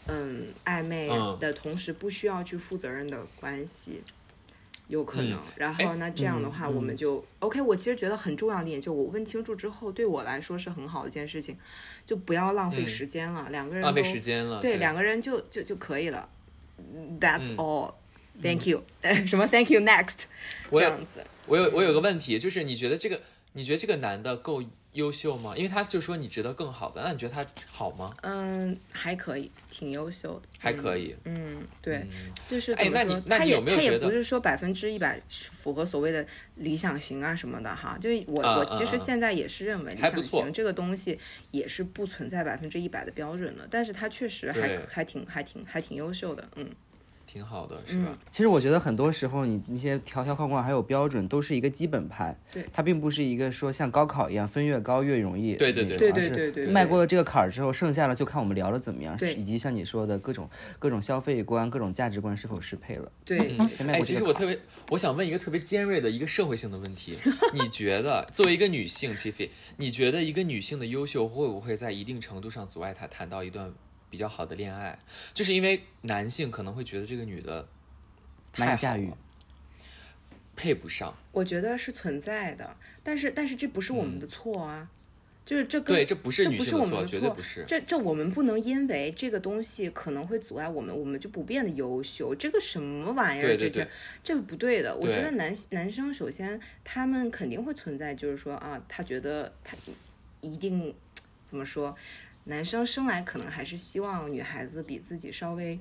[0.07, 4.03] 嗯，暧昧嗯的同时不需要去负责任的关系，
[4.89, 5.33] 有可能。
[5.33, 7.61] 嗯然后那这样的话，嗯我们就、OK。
[7.61, 11.57] 我其实觉得很重要的一点，就我问清楚之后，对我来说是很好的一件事情，
[12.07, 14.61] 就不要浪费嗯时间了，两个人浪费都时间了。
[14.61, 16.29] 对，两个人就就就可以了。
[17.21, 17.95] That's 嗯 all.
[18.41, 18.85] Thank you.
[19.27, 20.25] 什么 Thank you next？
[20.71, 21.25] 这样子。
[21.47, 23.21] 我有我有个问题，就是你觉得这个
[23.59, 25.53] 你觉得这个男的够优秀吗？
[25.57, 28.15] 因为他就说你值得更好的，那你觉得他好吗？
[28.23, 31.17] 嗯，还可以，挺优秀的，还可以。
[31.25, 41.19] 嗯，对，嗯就是哎那你怎么说，那你他也他也有没有觉得不是说百分之一百符合所谓的理想型啊什么的哈，就是我、啊我其实现在也是认为理想型这个东西
[41.51, 46.71] 也是不存在百分之一百的标准的，但是他确实还还挺还挺还挺优秀的，嗯，
[47.31, 48.19] 挺好的，是吧？
[48.31, 52.65] 其实我觉得很多时候你那些条条框框还有标准都是一个基本盘，对。
[52.73, 56.73] 它并不是一个说像高考一样分越高越容易对对对而是对对对对对。
[56.73, 59.35] 迈过了这个坎儿之后，剩下的就看我们聊的怎么样，对。
[59.35, 60.49] 以及像你说的各种
[60.79, 63.13] 各种消费观、各种价值观是否适配了。
[63.27, 64.03] 对，哎，先迈过这个坎儿。
[64.03, 64.59] 其实我特别，
[64.89, 67.19] 我想问一个特别尖锐的一个社会性的问题，
[67.53, 73.71] 你觉得作为一个女性，Tiffy，你觉得一个女性的优秀会不会在一定程度上阻碍她谈到一段
[74.11, 74.99] 比较好的恋爱？
[75.35, 77.67] 就是因为男性可能会觉得这个女的
[78.53, 79.13] 太驾驭，
[80.57, 81.15] 配不上。
[81.33, 84.91] 我觉得是存在的，但是但是这不是我们的错啊，
[85.45, 87.65] 就是这跟嗯对，这不是这不是我女性的错，们的错绝对不是。
[87.69, 93.43] 这这我们不能因为这个东西可能会阻碍我们，我们就不变得优秀，这个什么玩意儿？
[93.43, 93.91] 对对对这
[94.25, 94.97] 这这不对的。
[94.97, 99.77] 我觉得男男生首先他们肯定会存在，就是说啊，他觉得他
[100.41, 100.93] 一定
[101.45, 101.95] 怎么说？
[102.49, 105.79] 男生生来可能还是希望女孩子比自己稍微。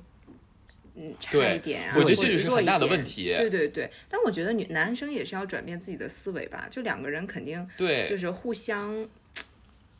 [0.99, 9.07] 嗯，差一点啊，我觉得或者这就是很大的问题对对对，但我觉得女男生也是要转变自己的思维吧，就两个人肯定对，就是互相，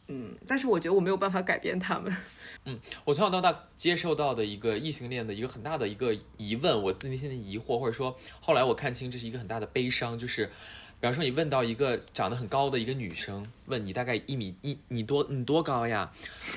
[0.08, 2.12] 嗯，但是我觉得我没有办法改变他们。
[2.66, 10.50] 嗯我从小到大接受到的一个异性恋的一个很大的一个疑问，我自己现在疑惑，或者说后来我看清这是一个很大的悲伤，就是，
[11.00, 16.12] 比方说你问到一个长得很高的一个女生，问你大概一米一，你多你多高呀？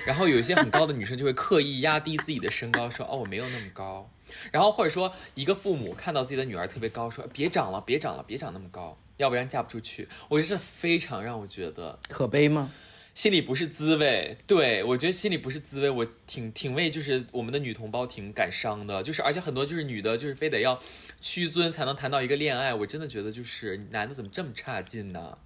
[0.06, 4.10] 然后有一些很高的女生就会刻意压低自己的身高，说哦我没有那么高。
[4.50, 10.08] 然后或者说一个父母看到自己的女儿特别高，说别长了，别长了，别长那么高，要不然嫁不出去。
[10.28, 12.72] 我觉得这非常让我觉得可悲吗？
[13.12, 20.80] 心里不是滋味，对我觉得心里不是滋味，我挺挺为就是我们的女同胞挺感伤的，就是而且很多就是女的，就是非得要
[21.20, 25.38] 屈尊才能谈到一个恋爱，我真的觉得就是男的怎么这么差劲呢？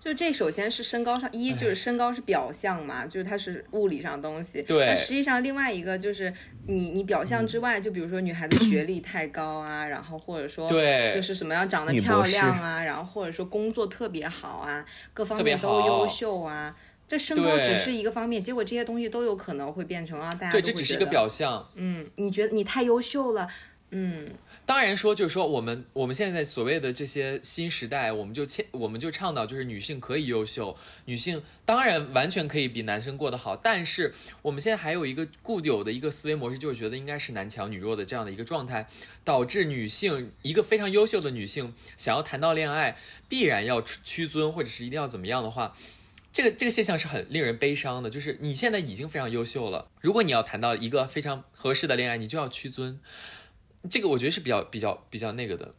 [0.00, 4.62] 就这首先是身高上，一就是身高是表象嘛，就是它是物理上的东西。
[4.62, 6.32] 对那实际上另外一个就是
[6.66, 16.76] 你你表象之外，就比如说女孩子学历太高啊，然后或者说对就是什么样长得漂亮啊，然后或者说工作特别好啊，各方面都优秀啊。
[17.08, 21.66] 这身高只是一个方面，结果这些东西都有可能会变成啊，大家对，都这只是一个表象。
[21.74, 23.48] 嗯，你觉得你太优秀了，
[23.90, 24.28] 嗯，
[24.68, 34.12] 当然说，就是说我们我们现在所谓的这些新时代，我们就倡我们就倡导就是女性可以优秀，女性当然完全可以比男生过得好，但是
[34.42, 38.86] 我们现在还有一个固有的一个思维模式，就是觉得应该是男强女弱的这样的一个状态，
[39.24, 45.74] 导致女性一个非常优秀的女性想要谈到恋爱，必然要屈屈尊或者是一定要怎么样的话。
[46.30, 53.00] 这个这个现象是很令人悲伤的，就是你现在已经非常优秀了，如果你要谈到一个非常合适的恋爱，你就要屈尊，
[53.88, 55.74] 这个我觉得是比较比较比较那个的。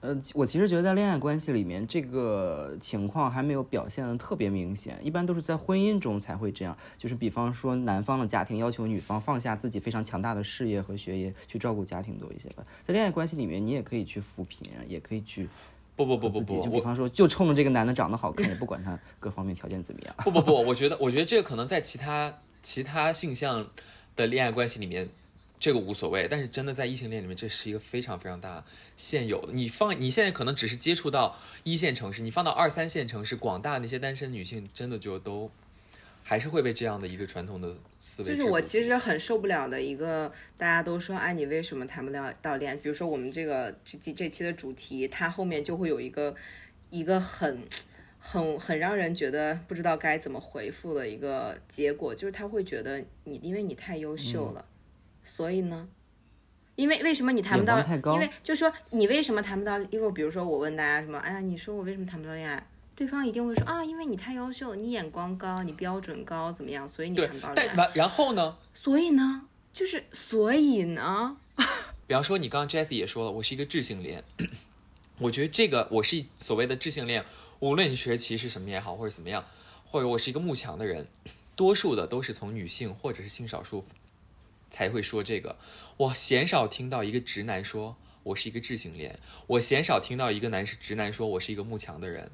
[0.00, 6.76] 呃，我其实觉得在恋爱关系里面，这个情况还没有表现的特别明显，一般都是在婚姻中才会这样。
[6.96, 12.64] 就是比方说，男方的家庭要求女方放下自己非常强大的事业和学业，去照顾家庭多一些吧。
[12.84, 15.48] 在恋爱关系里面，你也可以去扶贫，也可以去
[15.96, 20.14] 不不不不，不，就比方说，就冲着这个男的长得好看，也不管他各方面条件怎么样。
[20.18, 22.32] 不不不，我觉得我觉得这个可能在其他
[22.62, 23.66] 其他性向
[24.14, 25.08] 的恋爱关系里面，
[25.60, 28.64] 这个无所谓，但是真的在异性恋里面，这是一个非常非常大
[28.96, 29.52] 现有的。
[29.52, 35.50] 你放你现在可能只是接触到一线城市，你放到二三线城市，广大那些单身女性真的就都
[36.22, 38.28] 还是会被这样的一个传统的思维。
[38.28, 42.76] 就是我其实很受不了的一个，大家都说，哎，你为什么谈不了到恋爱？
[42.76, 46.34] 比如说我们这个这期这期的主题，它后面就会有一个
[46.90, 47.62] 一个很
[48.18, 54.64] 很很让人觉得不知道该怎么回复的一个结果，就是他会觉得你因为你太优秀了，
[55.28, 55.86] 所以呢。
[56.74, 57.98] 因为为什么你谈不到太？
[57.98, 59.76] 高因为就说你为什么谈不到？
[59.90, 62.64] 因为比如说我问大家什么，哎呀，你说我为什么谈不到恋爱？
[62.94, 67.74] 对方一定会说啊，因为你太优秀，你眼光高，你标准高，怎么样，所以你谈不到，恋爱。
[67.76, 68.56] 但然然后呢？
[68.72, 71.36] 所以呢，就是所以呢，
[72.06, 74.22] 比方说，你刚刚 Jessie 也说了，我是一个智性恋，
[75.18, 77.24] 我觉得这个我是所谓的智性恋，
[77.58, 79.44] 无论你学歧视什么也好，或者怎么样，
[79.84, 81.08] 或者我是一个慕强的人，
[81.56, 83.84] 多数的都是从女性或者是性少数
[84.70, 85.56] 才会说这个。
[85.96, 92.30] 我鲜少听到一个直男说我是一个智性恋，我鲜少听到一个男是直男说我是一个慕强的人。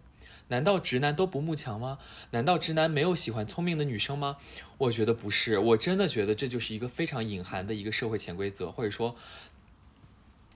[0.49, 1.99] 难道直男都不慕强吗？
[2.33, 4.37] 难道直男没有喜欢聪明的女生吗？
[4.77, 9.17] 我觉得不是，我真的觉得这就是一个非常隐含的一个社会潜规则，或者说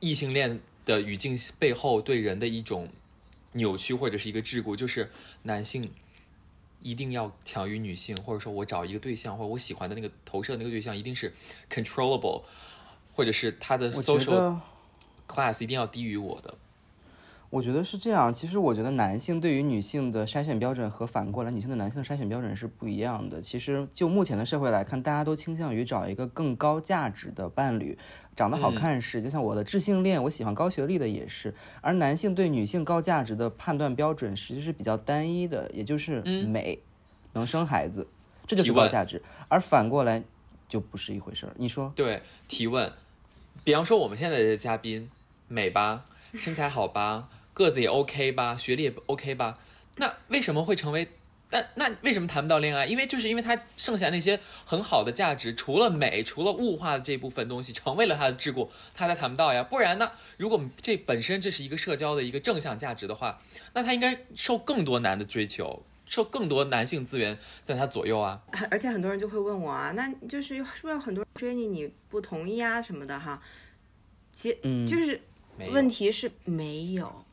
[0.01, 2.91] 异性恋的语境背后对人的一种
[3.53, 5.11] 扭曲或者是一个桎梏，就是
[5.45, 5.91] 男性
[6.81, 11.33] 一定要强于女性，或者说我找一个对象或者我喜欢的那个投射的那个对象一定是
[11.71, 12.43] controllable，
[13.15, 14.59] 或者是他的 social
[15.27, 16.55] class 一定要低于我的。
[17.51, 18.33] 我觉得是这样。
[18.33, 23.41] 其实我觉得男性对于女性的筛选标准和反过来女性的男性的筛选标准是不一样的。
[23.41, 27.99] 其实就目前的社会来看，大家都倾向于找一个更高价值的伴侣，
[28.39, 31.53] 长得好看是，就像我的智性恋，我喜欢高学历的也是。
[31.81, 36.79] 而男性对女性高价值的判断标准实际是比较单一的，也就是美，
[37.33, 38.07] 能生孩子，
[38.47, 39.21] 这就是高价值。
[39.49, 40.23] 而反过来
[40.69, 41.53] 就不是一回事儿。
[41.57, 41.93] 你说？
[41.97, 42.93] 对，提问，
[43.65, 45.11] 比方说我们现在的嘉宾
[45.49, 49.59] 美吧，身材好吧，个子也 OK 吧，学历也 OK 吧，
[49.97, 51.09] 那为什么会成为？
[51.51, 52.85] 那那为什么谈不到恋爱？
[52.85, 59.63] 因为就是因为他剩下那些很好的价值，除了美，除了物化的这部分东西成为了他的桎梏，他才谈不到呀。
[59.63, 60.13] 不然呢？
[60.37, 63.41] 如果这本身这是一个社交的一个正向价值的话，
[63.73, 68.43] 那他应该受更多男的追求，受更多男性资源在他左右啊。
[68.71, 73.41] 而且很多人就会问我啊，那就是是不是有很多人追你，你不同意啊什么的哈？
[74.35, 75.21] 其嗯就是
[75.73, 77.25] 问题是没有，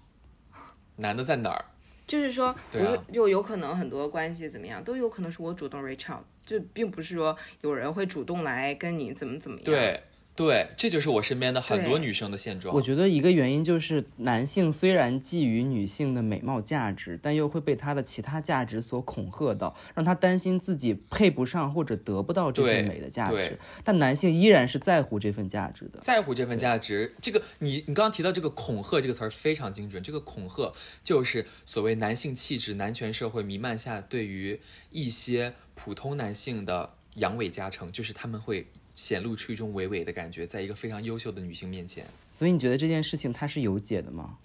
[0.95, 1.65] 男的在哪儿？
[2.07, 9.65] 就是说，不是就有可能很多关系怎么样，都有可能是我主动 reach out，就并不是说有人会主动来跟你怎么怎么样。
[9.65, 10.03] 对
[10.35, 12.75] 对，这就是我身边的很多女生的现状。
[12.75, 23.59] 我觉得一个原因就是男性虽然觊觎女性的美貌价值，但又会被她的其他价值所恐吓到，让他担心自己配不上或者得不到这份美的价对值。
[23.85, 25.99] 但男性依然是在乎这份价值的。
[26.01, 34.59] 在乎这份价值，这个你你刚刚提到这个恐吓这个词儿非常精准，这个恐吓就是所谓男性气质、男权社会弥漫下对于
[34.89, 42.05] 一些普通男性的阳痿加成，就是他们会显露出一种伟伟的感觉，在一个非常优秀的女性面前。
[42.31, 44.37] 所以你觉得这件事情它是有解的吗？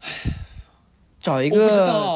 [1.20, 1.70] 找一个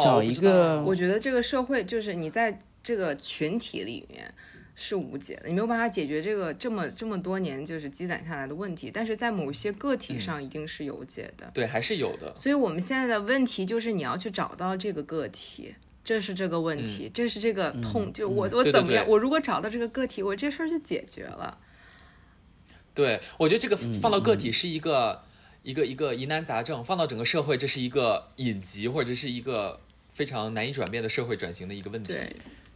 [0.04, 4.34] 找一个，我觉得这个社会就是你在这个群体里面
[4.74, 11.50] 是无解的，你没有办法解决这个这么这么多年就是积攒下来的问题，但是在某些个嗯体上一定是有解的。
[11.54, 12.34] 对，还是有的。
[12.36, 15.74] 所以我们现在的问题就是你要去找到这个个体。
[16.08, 19.04] 这是这个问题，这是这个痛，就我我怎么样？
[19.04, 21.58] 对我如果找到这个个体，我这事儿就解决了。
[22.94, 25.22] 对，我觉得这个放到个体是一个、
[25.62, 29.80] 一个一个疑难杂症，放到整个社会，这是一个隐疾，或者是一个
[30.10, 32.14] 非常难以转变的社会转型的一个问题。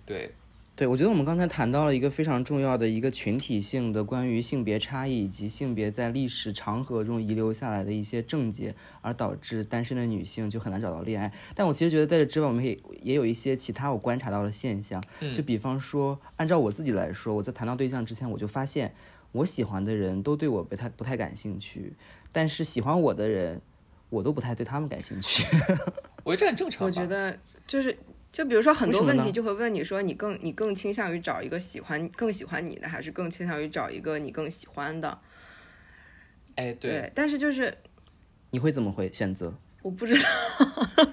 [0.05, 0.33] 对，
[0.75, 11.33] 对对，我觉得我们刚才谈到了一个非常重要的一个群体性的关于性别差异以及性别在历史长河中遗留下来的一些症结，而导致单身的女性就很难找到恋爱。
[11.55, 15.01] 但我其实觉得在这之外，我们也也有一些其他我观察到的现象，
[15.35, 18.93] 就比方说，按照我自己来说，我在谈到对象之前，我就发现
[19.31, 21.93] 我喜欢的人都对我不太不太感兴趣，
[22.33, 23.61] 但是喜欢我的人，
[24.11, 25.47] 我都不太对他们感兴趣。
[26.25, 26.87] 我觉得这很正常。
[26.87, 27.97] 我觉得就是，
[28.33, 35.19] 就比如说很多问题就会问你说，你更你更倾向于找一个喜欢更喜欢你的，还是更倾向于找一个你更喜欢的？
[36.57, 37.77] 哎，对，但是就是
[38.51, 39.53] 你会怎么会选择？
[39.83, 40.29] 我不知道，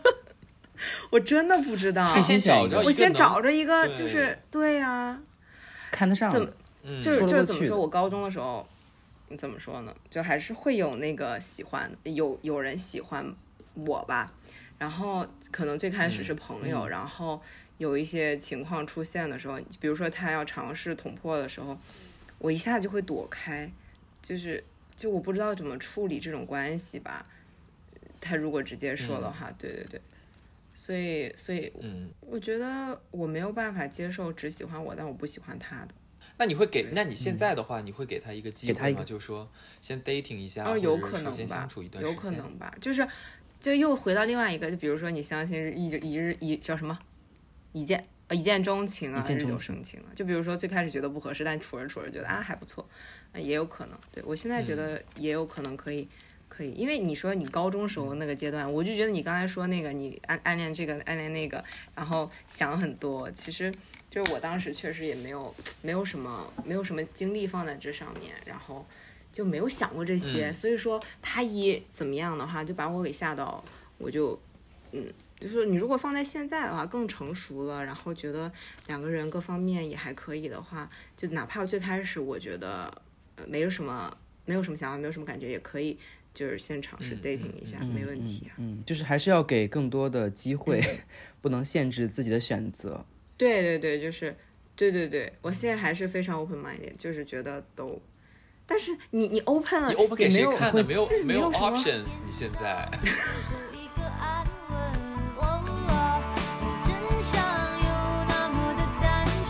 [1.11, 2.17] 我真的不知道。
[2.21, 5.21] 先找着我先找着一个，就是对呀、
[5.91, 6.47] 看得上怎么
[6.83, 7.77] 嗯就是就是怎么说？
[7.77, 8.65] 我高中的时候，
[9.37, 9.93] 怎么说呢？
[10.09, 13.35] 就还是会有那个喜欢，有有人喜欢
[13.75, 14.31] 我吧。
[14.79, 17.39] 然后可能最开始是朋友，然后
[17.77, 21.77] 有一些情况出现的时候，比如说他要尝试捅破的时候，
[22.39, 23.71] 我一下就会躲开，
[24.23, 24.63] 就是
[24.95, 27.25] 就我不知道怎么处理这种关系吧。
[28.21, 30.01] 他如果直接说的话，对对对，
[30.73, 35.89] 所以所以嗯，我觉得我没有办法接受只喜欢我但我不喜欢他的。
[36.37, 36.89] 那你会给？
[36.93, 39.03] 那你现在的话，你会给他一个机会吗？
[39.03, 39.49] 就是说，
[39.81, 42.17] 先 dating 一下，哦，有或者可能吧是说先相处一，段时有。
[42.17, 43.05] 可能吧，就是
[43.59, 46.97] 就又回到另外一个，就比如说你相信一一日一叫什么？
[47.73, 50.07] 一见呃一见钟情啊，日久生情啊。
[50.15, 52.87] 就比如说最开始觉得不合适，但处着处着觉得啊还不错，
[53.33, 53.97] 啊也有可能。
[54.11, 56.07] 对我现在觉得也有可能可以
[56.47, 61.63] 可以，因为你说你高中时候那个阶段，我就觉得你刚才说那个你暗暗恋这个暗恋那个，
[61.95, 63.71] 然后想很多，其实
[64.09, 68.85] 就是我当时确实也没有没有什么没有什么精力放在这上面，然后
[69.31, 73.63] 就没有想过这些，嗯所以说他一怎么样的话，就把我给吓到，
[73.97, 74.39] 我就
[74.91, 75.05] 嗯。
[75.39, 78.51] 就是你如果放在现在的话，更成熟了，然后觉得
[78.87, 82.91] 两个人各方面也还可以的话，就哪怕最开始我觉得
[83.37, 84.13] 呃没有什么
[84.43, 85.97] 没有什么想法，没有什么感觉，也可以
[86.33, 88.55] 就是先尝试嗯 dating 一下，没问题啊。
[88.57, 90.83] 嗯，就是还是要给更多的机会，
[91.39, 93.05] 不能限制自己的选择。
[93.37, 94.35] 对对对，就是
[94.75, 98.01] 对对对，我现在还是非常 open minded，就是觉得都，
[98.69, 100.83] 但是你你 open 了，你 open 给也没有谁看的？
[100.85, 102.87] 没有就是没有 options，你现在。
[103.01, 103.07] 出
[103.73, 104.77] 一个安稳。
[105.37, 105.41] 哦
[105.87, 105.91] 哦
[106.83, 106.93] 真
[107.23, 107.41] 相
[107.79, 107.89] 有
[108.27, 109.25] 那么的单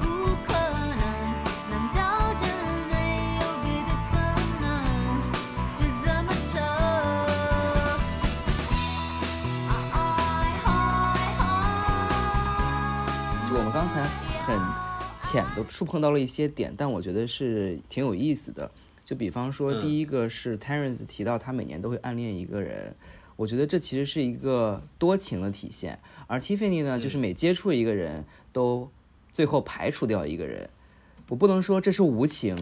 [0.00, 0.04] 不
[0.46, 0.48] 可
[0.94, 1.02] 能？
[1.68, 1.98] 难道
[2.38, 2.46] 真
[2.88, 2.94] 没
[3.40, 4.14] 有别的可
[4.62, 4.64] 能？
[5.76, 6.54] 就这么扯。
[13.50, 14.25] 就我们刚才很
[15.26, 18.70] 浅的触碰到了一些点，但我觉得是挺有意思的。
[19.04, 22.94] 就比方说，嗯第一个是 Terence 提到他每年都会暗恋一个人，
[23.34, 25.98] 我觉得这其实是一个多情的体现。
[26.28, 28.88] 而 Tiffany 呢，就是每接触一个人都
[29.32, 30.70] 最后排除掉一个人。
[31.28, 32.56] 我不能说这是无情，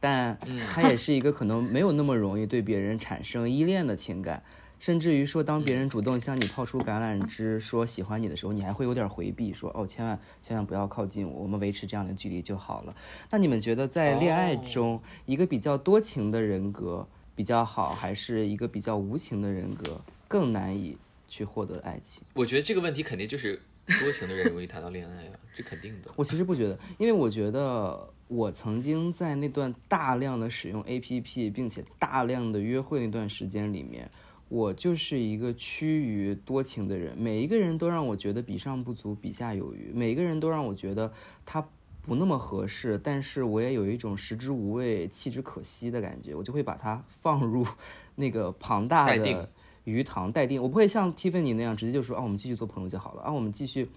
[0.00, 0.36] 但
[0.68, 4.42] 他也是一个可能没有那么容易对别人产生依恋的情感。
[4.80, 12.94] 甚至于说，当别人主动向你抛出橄榄枝，说喜欢你的时候，你还会有点回避，说哦，千万千万不要靠近我，我们维持这样的距离就好了。
[13.30, 20.96] 那你们觉得在恋爱中，一个比较多情的人格比较好，还是一个比较无情的人格更难以
[21.28, 22.22] 去获得爱情？
[22.34, 23.60] 我觉得这个问题肯定就是
[24.00, 26.10] 多情的人容易谈到恋爱啊，这肯定的。
[26.14, 34.10] 我其实不觉得，因为我觉得我曾经在那段大量的使用 APP，并且大量的约会那段时间里面，
[34.48, 37.16] 我就是一个趋于多情的人。
[37.16, 41.12] 每一个人都让我觉得比上不足，比下有余；每一个人都让我觉得
[41.44, 41.66] 他
[42.02, 47.66] 不那么合适，但是我也有一种食之无味，弃之可惜的感觉，我就会把它 放入
[48.16, 49.50] 那个庞大的
[49.84, 50.62] 鱼塘待定。
[50.62, 53.88] 我不会像 Tiffany 那样直接就说啊，我们继续做朋友就好了啊，我们继续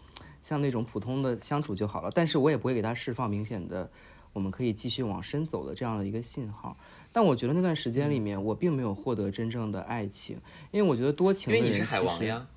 [0.42, 2.12] 像那种普通的相处就好了。
[2.14, 3.90] 但是我也不会给他释放明显的
[4.34, 6.76] 我们可以继续往深走的这样的一个信号。
[7.12, 10.38] 但我觉得那段时间里面，我并没有获得真正的爱情，
[10.72, 12.48] 因为我觉得多情的人因为你是海王呀，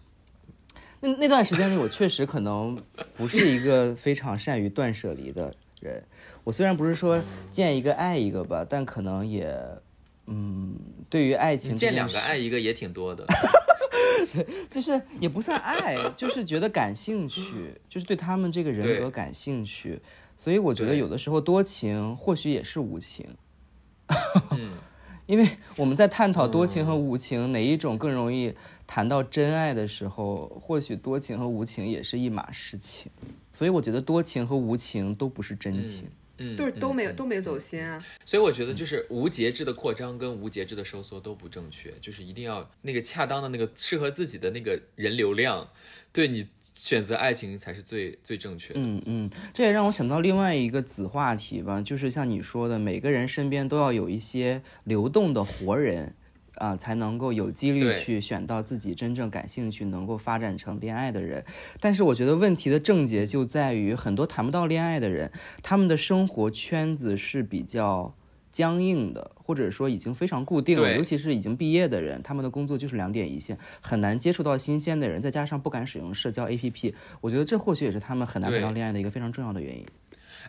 [1.01, 2.83] 那那段时间里，我确实可能
[3.17, 6.03] 不是一个非常善于断舍离的人。
[6.45, 9.55] 我虽然不是说见一个爱一个吧，但可能也，
[10.27, 10.77] 嗯，
[11.09, 13.27] 对于爱情见两个爱一个也挺多的。
[14.71, 20.01] 就是也不算爱，就是觉得感兴趣，就是对他们这个人格感兴趣。
[20.37, 23.27] 所以我觉得有的时候多情或许也是无情，
[24.51, 24.73] 嗯，
[25.27, 28.55] 因为我们在探讨多情和无情、哪一种更容易
[28.87, 33.11] 谈到真爱的时候，或许多情和无情也是一码事情。
[33.53, 36.11] 所以我觉得多情和无情都不是真情。
[36.39, 37.97] 嗯，就是都没有嗯都没走心啊。
[38.25, 45.69] 所以我觉得就是无节制的扩张跟无节制的收缩都不正确，就是一定要那个恰当的那个适合自己的那个人流量，
[46.13, 48.81] 对你选择爱情才是最最正确的。
[48.81, 56.15] 嗯嗯，这也让我想到另外一个子话题吧，就是像你说的，每个人身边都要有一些流动的活人。
[56.57, 61.45] 啊、才能够有几率去选到自己真正感兴趣、能够发展成恋爱的人。
[61.81, 65.33] 但是我觉得问题的症结就在于，很多谈不到恋爱的人，
[65.65, 68.15] 他们的生活圈子是比较
[68.55, 70.97] 僵硬的，或者说已经非常固定了。
[70.97, 79.85] 尤其是已经毕业的人，他们的工作就是两点一线，很难接触到新鲜的人，再加上不敢使用社交 APP，我觉得这或许也是他们很难谈到恋爱的一个非常重要的原因。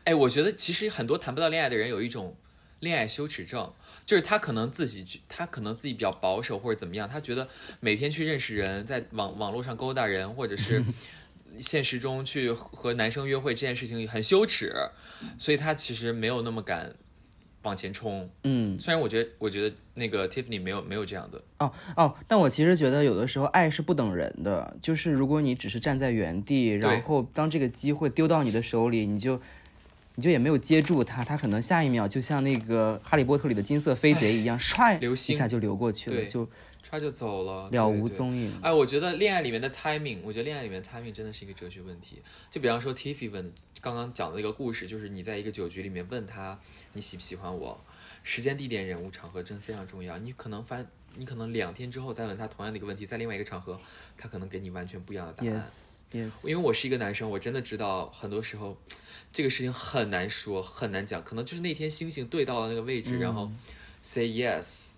[0.03, 2.37] 哎，我觉得其实很多谈不到恋爱的人有一种
[2.81, 3.73] 恋爱羞耻症，
[4.05, 7.47] 就是他可能自己他可能自己比较保守或者怎么样，他觉得
[7.79, 10.83] 每天去认识人，在网网络上勾搭人，或者是
[11.57, 14.73] 现实中去和男生约会这件事情很羞耻，
[15.39, 16.93] 所以他其实没有那么敢
[17.65, 18.29] 往前冲。
[18.43, 29.41] 嗯，虽然我觉得，我觉得那个 Tiffany 没有没有这样的，哦哦，但我其实觉得有的时候爱是不等人的，就是如果你只是站在原地，然后当这个机会丢到你的手里，你就
[30.15, 34.97] 你就也没有接住它，它可能下一秒就像那个《哈利波特》里的金色飞贼一样， 唰
[35.33, 36.47] 一下就流过去了，就
[36.87, 38.53] 唰就走了，了无踪影。
[38.61, 42.21] 哎，我觉得恋爱里面的 timing，我觉得恋爱里面的 timing 真的是一个哲学问题。
[42.51, 46.59] 就比方说 Tiffy 问刚刚讲的那个故事，就是你在一个酒局里面问他
[46.93, 47.79] 你喜不喜欢我，
[48.23, 50.17] 时间、地点、人物、场合真的非常重要。
[50.19, 53.79] 你可能发你可能两天之后再问他同样的一个问题，在另外一个场合，
[54.15, 55.61] 他可能给你完全不一样的答案。
[55.61, 58.77] Yes Yes，因为我是一个男生，我真的知道很多时候
[59.33, 63.51] 这个事情很难说，很难讲，可能就是那天星星对到了那个位置，然后
[64.01, 64.93] say yes，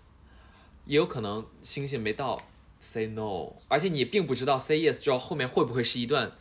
[0.88, 2.42] 也有可能星星没到
[2.80, 6.32] say no，而且你并不知道 say yes 之后后面会不会是一段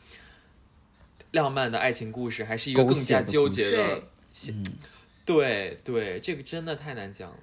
[1.32, 4.64] 浪漫的爱情故事，还是一个更加纠结的对戏。
[5.26, 7.38] 对对，这个真的太难讲了。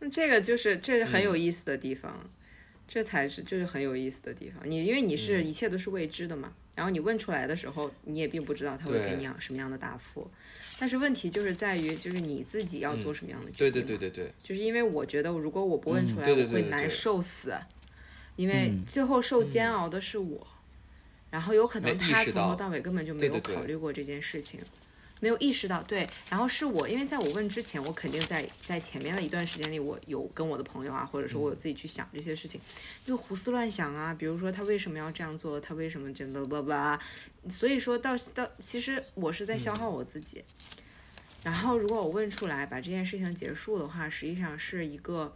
[0.00, 2.28] 那这个就是这是嗯很有意思的地方，
[2.86, 4.62] 这才是就是很有意思的地方。
[4.70, 10.30] 你因为你嗯是一切都是未知的嘛，然后你问出来的时候，你也并不知道他会给你样什么样的答复。
[10.78, 17.54] 但是问题就是在于，就是你自己要做什么样的决定、对对对，对对，就是因为我觉得如果我不问出来，嗯对对我会难受死，
[18.36, 20.46] 因为嗯最后受煎熬的是我，
[21.30, 24.60] 然后有可能他从头到尾根本就没有考虑过这件事情。
[25.20, 32.60] 没有意识到，对，然后是我，因为在我问之前，我肯定在在前面的一段时间里，我有跟我的朋友啊，或者说我有自己去想这些事情，
[33.04, 36.98] 就胡思乱想啊，比如说他为什么要这样做，他为什么真的 blah blah，
[37.50, 40.42] 所以说到到其实我是在消耗我自己，
[41.44, 45.34] 然后如果我问出来把这件事情结束的话，实际上是一个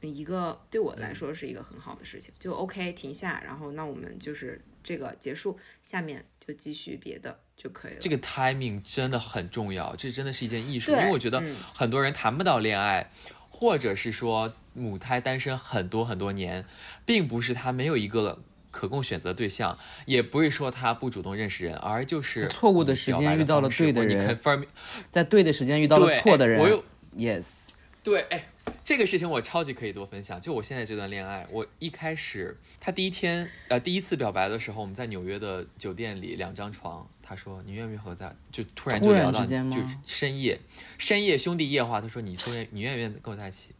[0.00, 7.40] 一个对我来说是一个很好的事情，就 OK 停下，然后那我们就是这个结束，下面就继续别的。
[7.56, 7.98] 就可以了。
[8.00, 10.92] 这个 timing 真的很重要，这真的是一件艺术。
[10.92, 13.10] 因为我觉得嗯很多人谈不到恋爱，
[13.48, 16.64] 或者是说母胎单身很多很多年，
[17.04, 24.66] 并不是他没有一个可供选择的对象，也不是说他不主动认识人，而就是错误的时间遇到了对的人 confirm
[25.10, 26.84] 在对的时间遇到了错的人哎我有
[27.16, 27.68] ，Yes，
[28.02, 28.48] 对，哎，
[28.82, 30.40] 这个事情我超级可以多分享。
[30.40, 40.60] 就我现在这段恋爱，我一开始他第一天呃第一次表白的时候，我们在纽约的酒店里两张床，他说你愿不愿意和我在就突然就聊到就深夜
[40.98, 43.70] 深夜兄弟夜话，他说你突然你愿不愿意跟我在一起？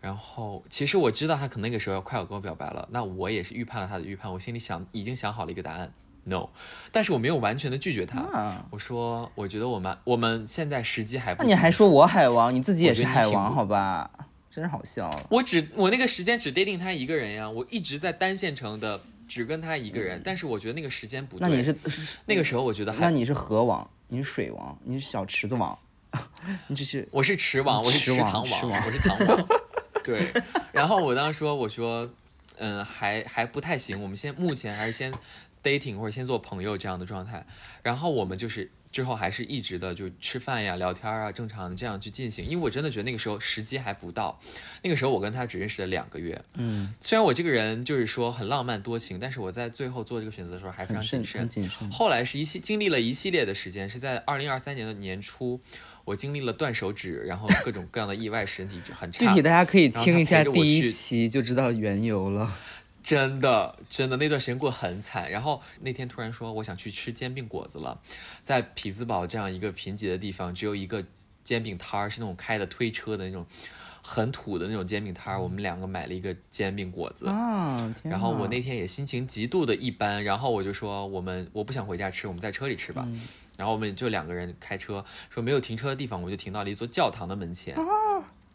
[0.00, 5.92] 然后其实我知道他可能那个时候要快要跟我表白了，那我也是预判了他的预判，我心里想已经想好了一个答案
[6.24, 6.48] ，no，
[6.92, 8.20] 但是我没有完全的拒绝他。
[8.20, 11.42] 啊，我说，我觉得我们我们现在时机还不。
[11.42, 14.08] 那你还说我海王，你自己也是海王，好吧？
[14.48, 15.10] 真是好笑。
[15.28, 21.48] 我只我那个时间只 dating 他一个人呀，我一直在单线程的只跟他一个人，但是我觉得那个时间不对。
[21.48, 25.78] 嗯那你是是那个时候我觉得还那你是河王，你是水王，你是小池子王，
[26.68, 29.48] 你只是我是池王，我是池塘王我是塘王。
[30.04, 30.32] 对，
[30.72, 32.08] 然后我当时说，我说，
[32.58, 35.12] 嗯，还还不太行，我们先目前还是先
[35.64, 37.44] dating 或者先做朋友这样的状态。
[37.82, 42.44] 然后我们就是之后还是一直的就吃饭呀、聊天啊，正常的这样去进行。
[42.44, 44.40] 因为我真的觉得那个时候时机还不到，
[44.82, 46.42] 那个时候我跟他只认识了两个月。
[46.54, 51.48] 嗯，虽然我这个人就是说很浪漫多情，但是我在最后做这个选择的时候还非常谨慎。
[51.48, 51.90] 谨慎。
[51.90, 55.60] 后来是一系经历了一系列的时间，是在二零二三年的年初，
[56.04, 59.18] 我经历了断手指，然后各种各样的意外，身体很差。
[59.18, 62.50] 具体大家可以听一下第一期就知道缘由了。
[63.06, 65.30] 真的真的那段时间过得很惨。
[65.30, 68.00] 然后那天突然说我想去吃煎饼果子了，
[68.42, 71.04] 在匹兹堡这样一个贫瘠的地方，只有一个
[71.44, 73.46] 煎饼摊儿，是那种开的推车的那种
[74.02, 75.40] 很土的那种煎饼摊儿。
[75.40, 77.28] 我们两个买了一个煎饼果子。
[77.28, 83.04] 啊，然后我那天也心情极度的一般，然后我就说我们我不想回家吃，我们在车里吃吧。
[83.06, 83.22] 嗯
[83.56, 87.74] 然后我们就两个人开车，说没有停车的地方，我就停到了一座教堂的门前。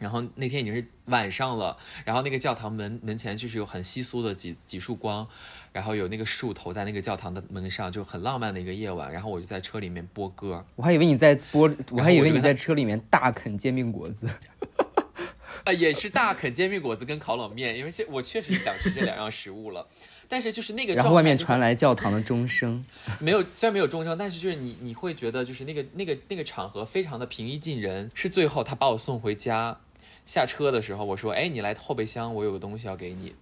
[0.02, 5.28] 然后那天已经是晚上了，然后那个教堂门门前就是有很稀疏的几几束光，
[5.72, 9.14] 然后有那个树投在那个教堂的门上，就很浪漫的一个夜晚。
[9.14, 14.28] 然后我就在车里面播歌，我还以为你在播，我还以为你在车里面大啃煎饼果子。
[15.64, 19.88] 啊，也是大啃煎饼果子跟烤冷面，因为这我确实想吃这两样食物了。
[20.28, 22.84] 但是就是那个 然后外面传来教堂的钟声，
[23.20, 28.10] 没有，虽然没有钟声，但是就是你你会觉得就是那个那个那个场合非常的平易近人。
[28.16, 29.78] 是最后他把我送回家，
[30.26, 33.36] 下车的时候我说，哎，你来后备箱，我有个东西要给你。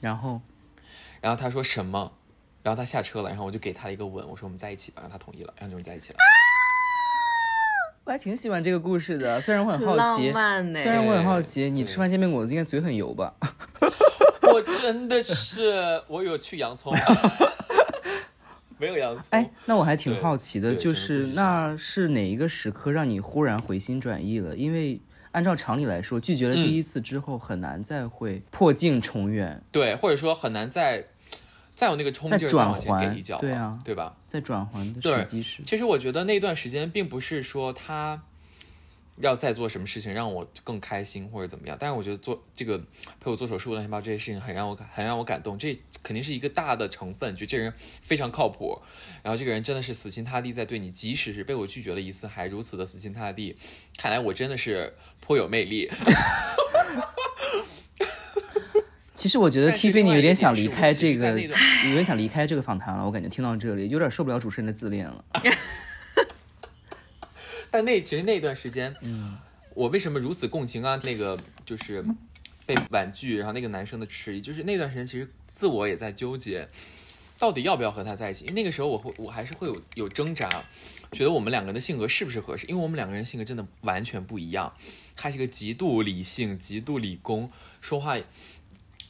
[0.00, 0.40] 然后
[1.20, 2.12] 然后他说什么？
[2.62, 6.18] 然后他下车了，然后我就给他了一个吻，我说我们在一起吧，然后他同意了，然后就是在一起了。
[8.04, 13.34] 我还挺喜欢这个故事的，虽然我很好浪奇，漫呢虽然我很好奇，你吃完煎饼果子应该嘴很油吧？
[14.42, 16.94] 我真的是，我有去洋葱，
[18.76, 19.24] 没有洋葱。
[19.30, 24.54] 哎，那我还挺好奇的，就是那是哪一个时刻让你忽然回心转意了？
[24.54, 25.00] 因为
[25.34, 31.04] 按照常理来说，拒绝了第一次之后，很难再会破镜重圆，对，或者说很难再
[31.74, 34.14] 再有那个冲劲儿往前给环一脚，对啊对吧？
[34.28, 38.22] 在转环的时机是，其实我觉得那段时间并不是说他
[39.16, 42.78] 要再做什么事情让我更开心或者怎么样，但是我觉得做这个
[43.20, 48.80] 陪我做手术乱七八糟这些事情很让我感很让我感动，这肯定是一个大的成分，就这人非常靠谱，
[49.22, 53.56] 然后这个人真的是死心塌地在对你，即使是被我拒绝了一次，还如此的死心塌地，
[53.96, 55.88] 看来我真的是颇有魅力。
[59.14, 63.06] 其实我觉得但是 Tiffany 另外一个有点想离开这个，有点想离开这个访谈了。
[63.06, 65.24] 我感觉听到这里有点受不了主持人的自恋了。
[67.74, 69.36] 但那其实那段时间，嗯，
[69.74, 70.94] 我为什么如此共情啊？
[71.02, 72.04] 那个就是
[72.64, 76.68] 被婉拒，然后那个男生的迟疑，就是那段时间其实自我也在纠结，
[77.36, 78.44] 到底要不要和他在一起？
[78.44, 80.48] 因为那个时候我会我还是会有有挣扎，
[81.10, 82.64] 觉得我们两个人的性格是不是合适？
[82.68, 84.72] 因为我们两个人性格真的完全不一样。
[85.16, 87.50] 他是一个极度理性、极度理工，
[87.80, 88.16] 说话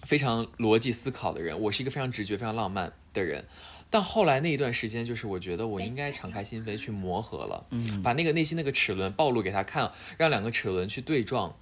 [0.04, 3.44] 非常逻辑思考的人，我是一个非常直觉、非常浪漫的人。
[3.90, 11.54] 但后来那一段时间，就是我觉得我应该敞开心扉去磨合了，嗯，把那个内心那个齿轮暴露给他看，让两个齿轮去对撞，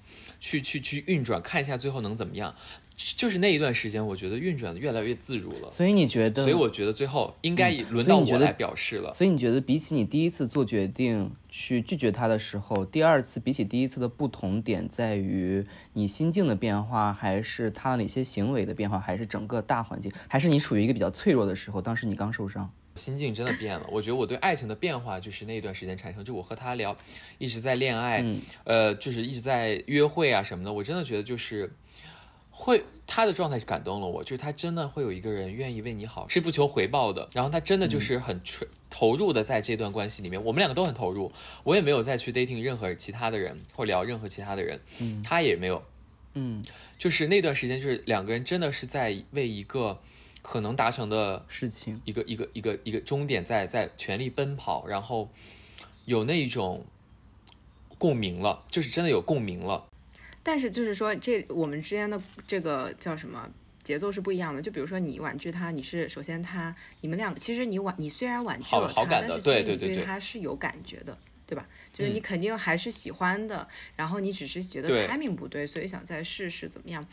[0.43, 2.53] 去去去运转，看一下最后能怎么样。
[3.16, 6.43] 就是那一段时间，我觉得运转的越来越自如了，所以你觉得？
[6.43, 9.14] 所以我觉得最后应该以你觉得到我来表示了。
[9.14, 15.64] 所以你觉得比起你第一次做决定去拒绝他的时候，第二次比起第一次的不同点在于
[15.95, 21.80] 你心境的变化，还是他哪些行为的变化，还是整个大环境，还是你处于一个比较脆弱的时候？
[21.80, 23.86] 当时你刚受伤，心境真的变了。
[23.90, 26.97] 我觉得我对爱情的变化就是那一段时间产生，就我和他聊，
[27.38, 28.24] 一直在恋爱，
[28.64, 30.72] 呃，就是一直在约会啊什么的。
[30.72, 31.72] 我真的觉得就是
[32.51, 37.28] 会他的状态感动了我，就是他真的会有一个人愿意为你好，是不求回报的。
[37.32, 41.32] 然后他真的就是很纯投入的在这段关系里面，我们两个都很投入。
[41.64, 45.82] 我也没有再去 dating 任何其他的人或聊任何其他的人，嗯他也没有。
[46.34, 46.64] 嗯，
[46.99, 50.01] 就是那段时间，就是两个人真的是在为一个
[50.43, 55.30] 可能达成的事情，一个一个一个一个终点在在全力奔跑，然后
[56.05, 56.84] 有那一种
[57.97, 59.86] 共鸣了，就是真的有共鸣了。
[60.43, 63.49] 但是就是说，这我们之间的这个叫什么
[63.84, 64.61] 节奏是不一样的。
[64.61, 71.66] 就比如说你婉拒他，你是首先他你们两个，其实你婉你虽然婉拒好了他，好感的但是其实你对对对对对他是有感觉的，对吧？
[71.93, 73.66] 就是嗯你肯定还是喜欢的，
[73.97, 77.07] 然后你只是觉得 timing 不对，所以想再试试怎么样。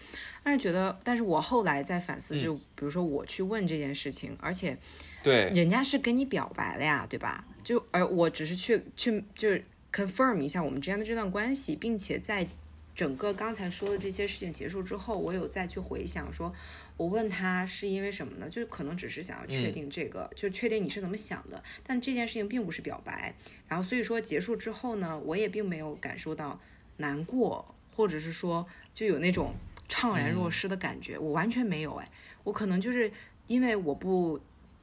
[0.43, 4.77] 但是觉得，但是我后来在反思，嗯就比如说我去问这件事情，而且
[5.21, 7.45] 对，人家是跟你表白了呀，对吧？
[7.63, 12.47] 就而我只是去去就是 confirm 一下我们之间的这段关系，并且在
[12.95, 16.53] 整个刚才说的这些事情结束之后，我有再去回想说，
[16.99, 18.49] 我问他是因为什么呢？
[18.49, 23.33] 就是可能只是想要确定这个，就确定你是怎么想的，但这件事情并不是表白。
[23.69, 26.59] 然后所以说结束之后呢，我也并没有感受到
[26.97, 29.55] 难过，或者是说就有那种
[29.87, 32.11] 怅然若失的感觉，我完全没有哎，
[32.43, 33.09] 我可能就是
[33.47, 34.37] 因为我不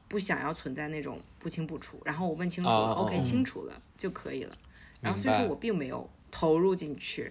[0.08, 4.52] 不想要存在那种不清不楚，然后我问清楚了、哦哦 o k 哦清楚了就可以了。
[5.02, 7.30] 然后所以说我并没有投入进去，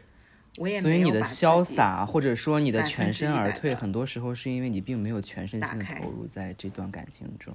[0.58, 7.54] 我也所以你的潇洒，或者说你的全身而退，很多时候是因为你并没有全身心的投入在这段感情中。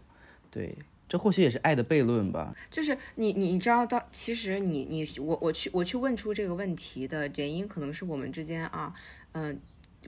[0.51, 0.77] 对，
[1.09, 2.55] 这或许也是爱的悖论吧。
[2.71, 8.93] 就是你你知道到，其实你你我我去我去问出这个问题的原因，可能是我们之间啊，
[9.33, 9.59] 嗯、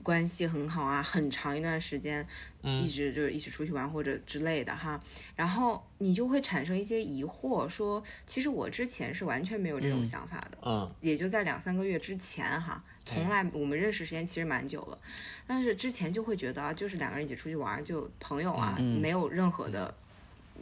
[0.01, 2.25] 关系很好啊，很长一段时间，
[2.63, 4.99] 一直就是一起出去玩或者之类的哈，
[5.35, 14.97] 然后你就会产生一些疑惑，说其实我之前是完全没有这种想法的，嗯，也就在两三个月之前哈，从来我们认识时间其实蛮久了，
[15.45, 19.95] 但是之前就会觉得啊，就是两个人一起出去玩儿，就朋友啊，没有任何的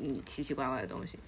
[0.01, 1.19] 嗯奇奇怪怪的东西，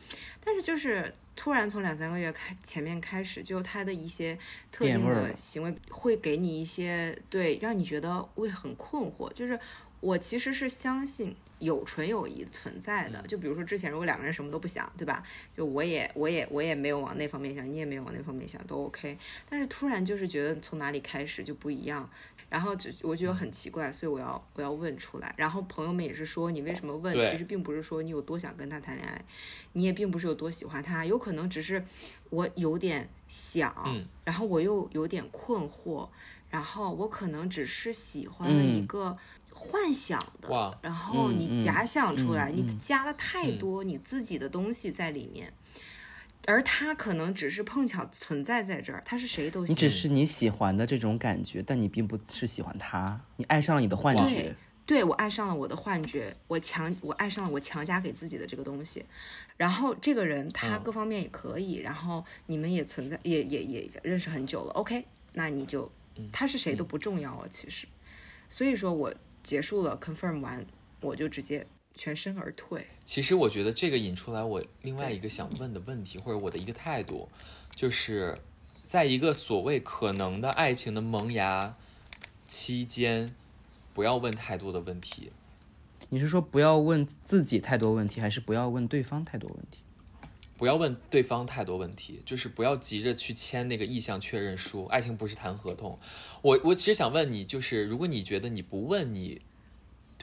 [0.44, 4.38] 但是就是突然从两三个月开前面开始，就他的一些
[4.72, 9.60] 特定的行为会给你一些对，让你觉得会很困惑，就是。
[10.04, 15.24] 我其实是相信有纯友谊存在的，就比如说之前如果两个人什么都不想，对吧？
[15.56, 19.18] 就我也我也我也没有往那方面想，你也没有往那方面想，都 OK。
[19.50, 22.10] 但是突然就是觉得从哪里开始就不一样，
[22.54, 25.34] 然后就我觉得很奇怪，所以我要我要问出来。
[25.36, 27.12] 然后朋友们也是说，你为什么问？
[27.32, 29.20] 其实并不是说你有多想跟他谈恋爱，
[29.72, 31.84] 你也并不是有多喜欢他，有可能只是
[32.30, 36.08] 我有点想，嗯然后我又有点困惑，
[36.52, 39.18] 然后我可能只是喜欢了一嗯个
[39.52, 45.52] 幻想的，哇然后你假想出来，嗯嗯你加了太嗯多你自己的东西在里面。
[46.46, 49.74] 而他可能只是碰巧存在在这儿，他是谁都行。
[49.74, 55.02] 你只是你喜欢的这种感觉，但你并不是喜欢他，你爱上了你的幻觉对。
[55.04, 59.06] 我爱上了我的幻觉，我强我爱上了我强加给自己的这个东西，
[59.56, 65.90] 然后这个人他嗯各方面也可以，然后你们也存在也也也认识很久了，OK，那你就
[66.34, 67.88] 他是谁都不重要了，其实，
[68.50, 70.66] 所以说我结束了 confirm 完，
[71.00, 71.66] 我就直接
[71.96, 72.88] 全身而退。
[73.06, 77.30] 其实我觉得这个引出来我另外一个想问的问题，或者我的一个态度，
[77.76, 78.38] 就是
[78.84, 81.76] 在一个所谓可能的爱情的萌芽
[82.48, 83.36] 期间，
[83.94, 85.32] 不要问太多的问题。
[86.10, 89.80] 你是说不要问自己太多问题，还是不要问对方太多问题？
[90.56, 94.86] 不要问对方太多问题，就是不要急着去签那个意向确认书。
[94.86, 95.98] 爱情不是谈合同。
[96.42, 99.42] 我我其实想问你，就是如果你觉得你不问你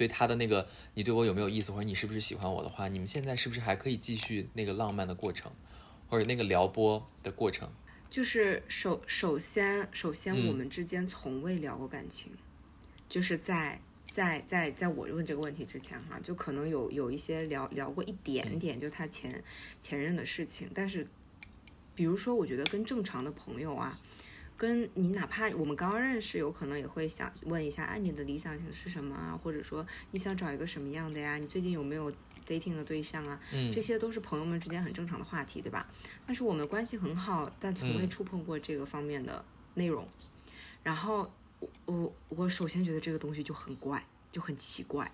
[0.01, 5.52] 对他的那个你对我有没有意思，或者你是不是喜欢我的话，你们现在是不是还可以继续那个浪漫的过程，
[6.09, 7.70] 或者那个撩拨的过程？
[8.09, 12.32] 就是首首先首先嗯我们之间从未聊过感情，
[13.10, 13.78] 就是在
[14.10, 19.44] 在在在我问这个问题之前哈，就可能有有一些聊聊过一点点，就他前
[19.82, 21.06] 前任的事情，但是
[21.94, 23.98] 比如说我觉得跟正常的朋友啊。
[24.61, 29.35] 跟你哪怕我们刚认识，有可能也会想问一下，哎，你的理想型是什么啊？
[29.43, 31.39] 或者说你想找一个什么样的呀？
[31.39, 32.12] 你最近有没有
[32.47, 33.41] dating 的对象啊？
[33.55, 35.89] 嗯这些都是朋友们之间很正常的话题，对吧？
[36.27, 39.43] 但是我们关系很好，但从未嗯触碰过这个方面的
[39.77, 40.07] 内容。
[40.82, 45.11] 然后我我我首先觉得这个东西就很怪，就很奇怪。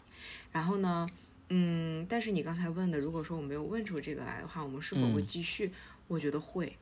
[0.50, 1.06] 然后呢，
[1.50, 5.70] 嗯，但是你刚才问的，如果说我没有问出这个来的话，我们是否会嗯继续？
[6.08, 6.76] 我觉得会。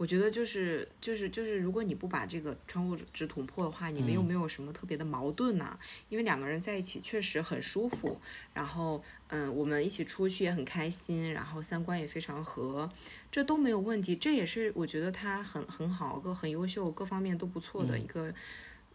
[0.00, 5.78] 我觉得就是就是就是，如果你不把这个窗户纸捅破的话，你们又嗯没有什么特别的矛盾呐、
[6.08, 8.18] 因为两个人在一起确实很舒服，
[8.54, 12.90] 然后嗯，我们一起出去也很开心，然后三观也非常合，
[13.30, 14.16] 这都没有问题。
[14.16, 18.32] 这也是我觉得他很很好，个很优秀，各方面都不错的一个，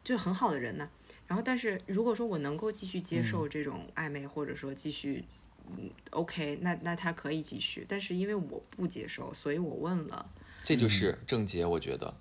[0.04, 0.90] 就很好的人呢。
[1.28, 5.24] 然后，但是如果说我能够继续接受这种暧昧，或者说继续。
[5.68, 10.32] 嗯，OK，那那他可以继续，但是因为我不接受，所以我问了。
[10.66, 12.14] 这就是症结，我觉得。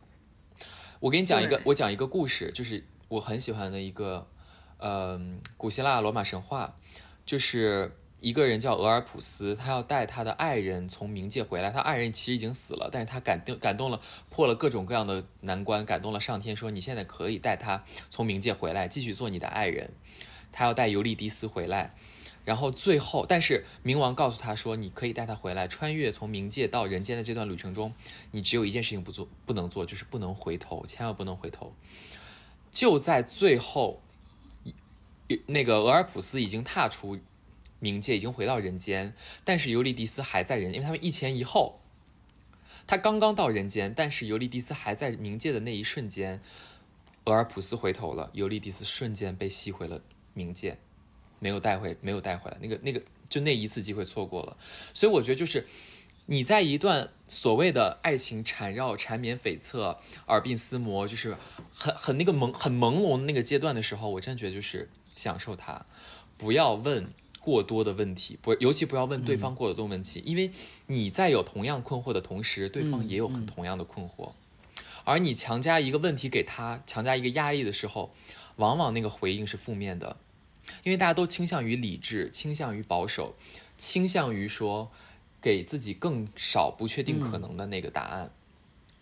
[1.01, 4.29] 我给你讲一个，我讲一个故事，就是我很喜欢的一个，
[4.79, 6.77] 嗯、古希腊罗马神话，
[7.27, 14.01] 就是一个人叫俄尔普斯，他要带他的爱人从冥界回来，他爱人其实已经死了，但是他感动感动了，
[14.31, 19.91] 破了各种各样的难关，感动了上天，说你现在可以带他从冥界回来，继续做你的爱人。
[20.53, 21.95] 他要带尤利迪斯回来，
[22.45, 27.95] 然后最后，但是冥王告诉他说，你可以带他回来，穿越从冥界到人间的这段旅程中，
[28.31, 31.75] 你只有一件事情不做，不能做，就是不能回头，千万不能回头。
[32.71, 34.03] 就在最后，
[35.47, 37.19] 那个俄尔普斯已经踏出
[37.81, 39.15] 冥界，已经回到人间，
[39.45, 41.81] 但是尤利迪斯还在人，因为他们一前一后。
[42.87, 46.43] 他刚刚到人间，但是尤利迪斯还在冥界的那一瞬间，
[47.25, 50.03] 俄尔普斯回头了，尤利迪斯瞬间被吸回了
[50.37, 50.77] 冥界，
[51.45, 54.57] 没有带回，没有带回来，那个那个就那一次机会错过了。
[54.95, 55.67] 所以我觉得就是
[56.25, 61.37] 你在一段所谓的爱情缠绕、缠绵悱恻、耳鬓厮磨，就是
[61.75, 65.85] 很很那个朦很朦胧的那个阶段的时候，我真的觉得就是享受它，
[66.39, 70.51] 不要问过多的问题，不，尤其不要问对方过多的问题，因为
[70.87, 74.33] 你在有同样困惑的同时，对方也有很同样的困惑，
[75.05, 78.15] 而你强加一个问题给他，强加一个压力的时候，
[78.57, 80.17] 往往那个回应是负面的，
[80.83, 83.35] 因为大家都倾向于理智，倾向于保守，
[83.77, 84.91] 倾向于说
[85.41, 88.31] 给自己更少不确定可能的那个答案，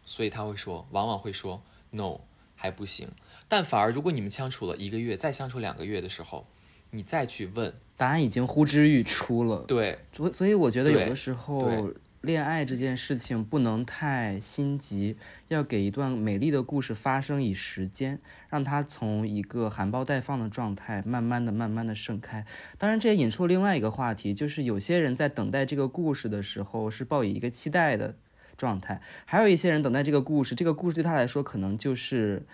[0.04, 2.20] 所以他会说，往往会说 no
[2.56, 3.08] 还不行。
[3.48, 6.46] 但反而如果你们相处了一个月，再相处两个月的时候，
[6.90, 9.58] 你再去问，答案已经呼之欲出了。
[9.68, 15.16] 对所所以我觉得有的时候对恋爱这件事情不能太心急，
[15.48, 22.46] 要给一段美丽的故事发生以时间，让它从一个含苞待放的状态，慢慢的、慢慢的盛开。
[22.78, 28.14] 当然，这也引出了另外一个话题，就是有些人在等待这个故事的时候是抱以一个期待的
[28.56, 32.46] 状态，还有一些人等待这个故事，这个故事对他来说可能就是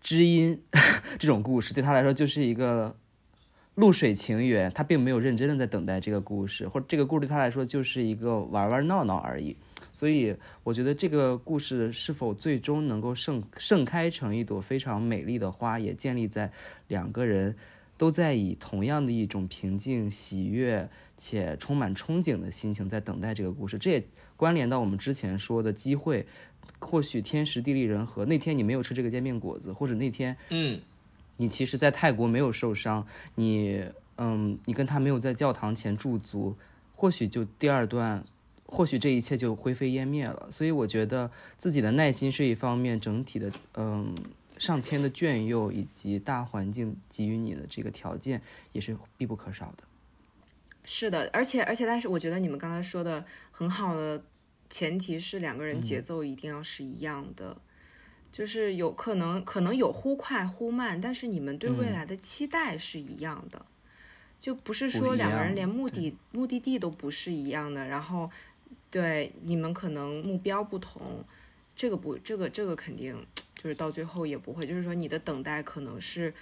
[0.00, 0.62] 知音
[1.18, 2.96] 这种故事，对他来说就是一个
[3.78, 9.56] 露水情缘，他并没有认真的在等待这个故事，或者这个故事对他来说就是一个玩玩闹闹而已。
[9.92, 10.34] 所以
[10.64, 16.50] 我觉得这个故事是否最终能够盛盛开成一朵非常美丽的花，也建立在
[16.88, 17.54] 两个人
[17.96, 23.78] 都在以同样的一种平静、喜悦且充满憧憬的心情在等待这个故事。
[23.78, 24.04] 这也
[24.36, 26.26] 关联到我们之前说的机会，
[26.80, 28.24] 或许天时地利人和。
[28.24, 30.80] 那天你没有吃这个煎饼果子，或者那天嗯，
[31.38, 33.06] 你其实，在泰国没有受伤，
[33.36, 33.82] 你，
[34.18, 36.56] 嗯，你跟他没有在教堂前驻足，
[36.94, 38.24] 或许就第二段，
[38.66, 40.48] 或许这一切就灰飞烟灭了。
[40.50, 44.14] 所以我觉得自己的耐心是一方面，整体的，嗯，
[44.58, 48.42] 上天的眷佑以及大环境给予你的这个条件
[48.72, 49.84] 也是必不可少的。
[50.84, 54.24] 是的，而且而且，但是我觉得你们刚才说的很好的
[54.68, 57.56] 前提是两个人节奏一定要是一样的，
[58.30, 63.64] 就是有可能可能有忽快忽慢，但是你们对未来的期待是一样的，
[64.40, 68.30] 就不是说两个人连目的目的地都不是一样的，然后
[68.90, 71.24] 对你们可能目标不同，
[71.74, 73.26] 这个不这个这个肯定
[73.56, 76.32] 就是到最后也不会，就是说你的等待可能是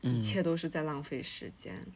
[0.00, 1.86] 一切都是在浪费时间。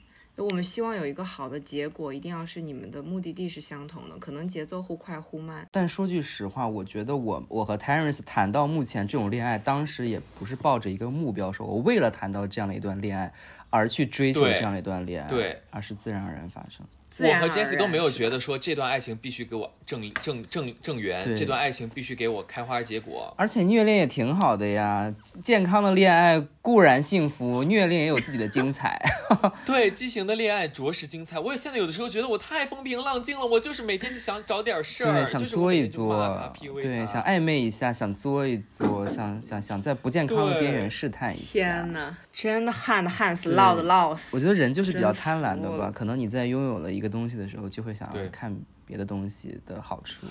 [0.42, 5.66] 我们希望有一个好的结果，一定要是你们的目的地是相同的，可能节奏忽快忽慢。
[5.72, 13.32] 但说句实话，我觉得我我和 Terence 谈到目前这种恋爱，当时也不是抱着一个目标说，我为了谈到这样的一段恋爱
[13.70, 16.84] 而去追求这样的一段恋爱，对，而是自然而然发生。
[17.24, 23.32] 我和自然而 Jessie 都没有觉得说这段爱情必须给我正正正正缘，这段爱情必须给我开花结果。
[23.36, 29.00] 而且虐恋也挺好的呀，健康的恋爱固然幸福，虐恋也有自己的精彩。
[29.64, 31.38] 对，畸形的恋爱着实精彩。
[31.38, 41.52] 我也现在有的时候觉得我太风平浪静了，我就是每天就想找点事儿，对，想作一作，对，想暧昧一下，想作一作，想想想在不健康的边缘试探一下。
[41.52, 44.36] 天呐，真的旱的旱死，对涝的涝死。
[44.36, 50.26] 我觉得人就是比较贪婪的吧，可能你在拥有了一个东西的时候，就会想要看别的东西的好处。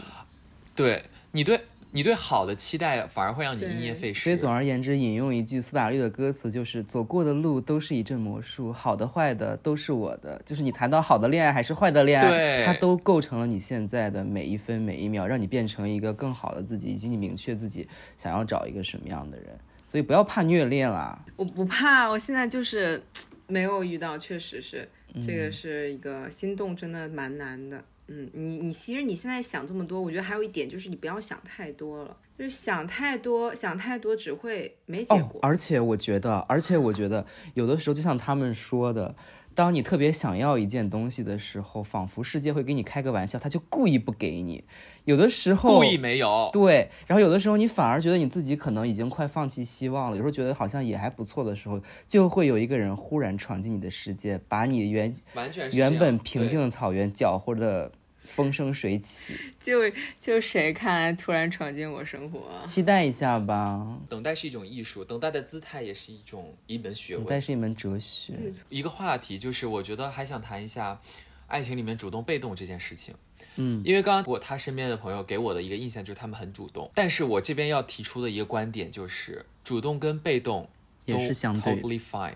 [0.76, 1.62] 对你对
[1.92, 4.24] 你对好的期待，反而会让你因噎废食。
[4.26, 10.42] 所以总而言之，引用一句苏打绿的歌词，就是走过的路都是一阵魔术，好的坏的都是我的。
[10.46, 17.88] 就是你谈到好的恋爱还是坏的恋爱，它都构成了你现在的每一分每一秒，让你变成一个更好的自己，以及你明确自己
[18.18, 19.58] 想要找一个什么样的人。
[19.86, 21.18] 所以不要怕虐恋啦。
[21.38, 23.02] 我不怕，我现在就是
[23.48, 24.90] 没有遇到，确实是
[25.24, 27.84] 这嗯个是一个心动，真的蛮难的。
[28.08, 37.26] 嗯，你你其实你现在想这么多，我觉得还有一点就是你不要想太多了，就是想太多，想太多只会没结哦果。，而且我觉得，而且我觉得，
[37.56, 39.16] 有的时候就像他们说的，
[39.56, 44.66] 当你特别想要一件东西的时候，仿佛世界会给你开个玩笑，他就故意不给你。
[45.06, 46.50] 有的时候故意没有。
[46.52, 57.92] 对，然后有的时候你反而觉得你自己可能已经快放弃希望了，有时候觉得好像也还不错的时候，就会有一个人忽然闯进你的世界，把你原完全原本平静的草原搅和的
[58.36, 59.36] 风生水起。
[59.62, 59.80] 就
[60.20, 62.66] 就谁看来突然闯进我生活啊？
[62.66, 67.24] 期待一下吧，等待是一种艺术，等待的姿态也是一种一门学问。
[67.26, 68.34] 等待是一门哲学。
[68.70, 71.00] 一个话题就是，我觉得还想谈一下
[71.48, 73.16] 爱情里面主动被动这件事情。
[73.58, 80.68] 嗯，因为刚刚我他身边的朋友给我的一个印象就是他们很主动，但是我这边要提出的一个观点就是，主动跟被动
[81.06, 82.34] 也都是相对的 totally fine，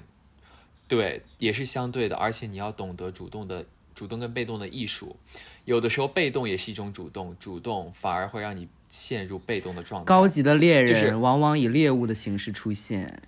[0.87, 5.17] 对，也是相对的，而且你要懂得主动的主动跟被动的艺术，
[5.69, 10.05] 有的时候被动也是一种主动，主动反而会让你陷入被动的状态。
[10.05, 13.21] 高级的猎人、就是往往以猎物的形式出现。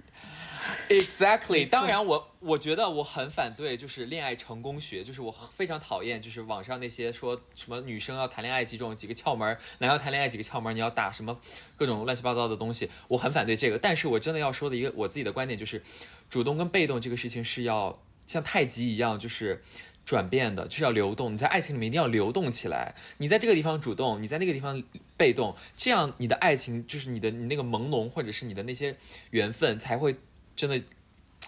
[0.90, 11.38] Exactly，当然我我觉得我很反对，就是恋爱成功学，就是我非常讨厌，就是网上那些说什么女生要谈恋爱几种几个窍门，男要谈恋爱几个窍门，你要打什么
[11.78, 13.78] 各种乱七八糟的东西，我很反对这个。
[13.78, 15.84] 但是我真的要说的一个我自己的观点就是，
[16.28, 19.62] 主动跟被动这个事情是要像太极一样，就是。
[20.06, 21.34] 转变的，就是要流动。
[21.34, 22.94] 你在爱情里面一定要流动起来。
[23.18, 24.82] 你在这个地方主动，你在那个地方
[25.15, 28.95] 被动，这样你的爱情就是你的你那个朦胧，或者是你的那些
[29.30, 30.15] 缘分才会
[30.56, 30.82] 真的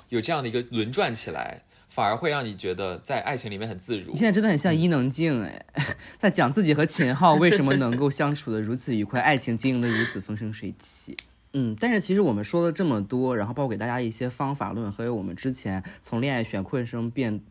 [0.10, 4.18] 有这样的一个轮转起来，反而会让你觉得在爱情里面很自如你。
[4.18, 5.66] 现在真的很像伊能静哎，
[6.18, 11.18] 在讲自己和秦昊为什么能够相处的如此愉快，爱情经营的如此风生水起。
[11.56, 17.42] 嗯，但是其实我们说了这么多，然后包括给大家一些方法论，还有我们之前从恋爱选困生变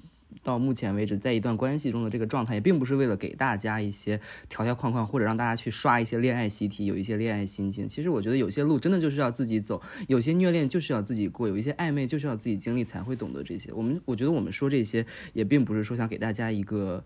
[0.43, 7.87] 到目前为止，在一段关系中的这个状态，也并不是为了给大家一些条条框框，或者让大家去刷一些恋爱习题，有一些恋爱心情。
[7.87, 13.73] 其实我觉得有些路真的就是要自己走，有些虐恋就是要自己过，有一些暧昧就是要自己经历才会懂得这些。
[13.73, 17.05] 我们我觉得我们说这些，也并不是说想给大家一个。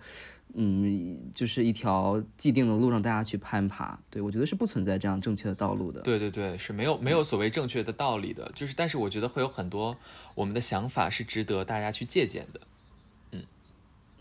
[0.59, 6.01] 嗯，就是一条既定的路让大家去攀爬，对我觉得是不存在这样正确的道路的。
[6.01, 9.99] 对对对，是没有没有所谓正确的道理的，就是但是我觉得会有很多
[10.37, 12.61] 我们的想法是值得大家去借鉴的。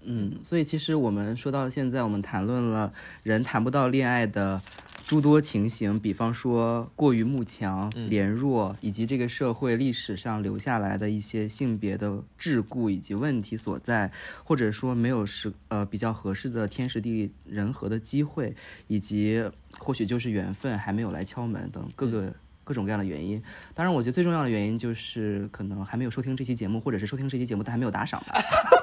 [0.06, 4.62] 嗯，所以其实我们说到现在，我们谈论了人谈不到恋爱的
[5.06, 14.12] 诸多情形，比方说过于慕强、廉弱，以及这个社会历史上留下来的一些性别的桎梏以及问题所在，
[14.44, 18.56] 或者说没有时呃比较合适的天时地利人和的机会，
[18.88, 19.44] 以及
[19.80, 22.34] 或许就是缘分还没有来敲门等各个。
[22.66, 23.42] 各种各样的原因，
[23.74, 28.36] 当然，我觉得最重要的原因就是可能还没有收听这期节目，或者是收听这期节目但还没有打赏吧。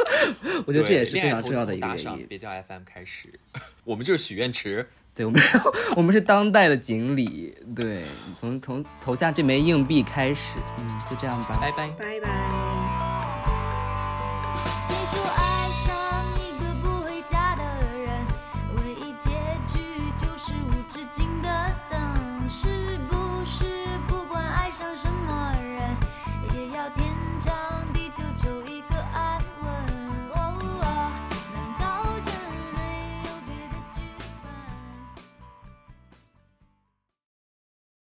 [0.64, 2.26] 我觉得这也是非常重要的一个原因。
[2.26, 3.28] 别叫 FM 开始，
[3.84, 4.88] 我们就是许愿池。
[5.14, 5.42] 对我们，
[5.94, 7.54] 我们是当代的锦鲤。
[7.76, 8.04] 对，
[8.34, 11.58] 从从投下这枚硬币开始，嗯，就这样吧。
[11.60, 11.88] 拜拜。
[11.98, 12.71] 拜拜。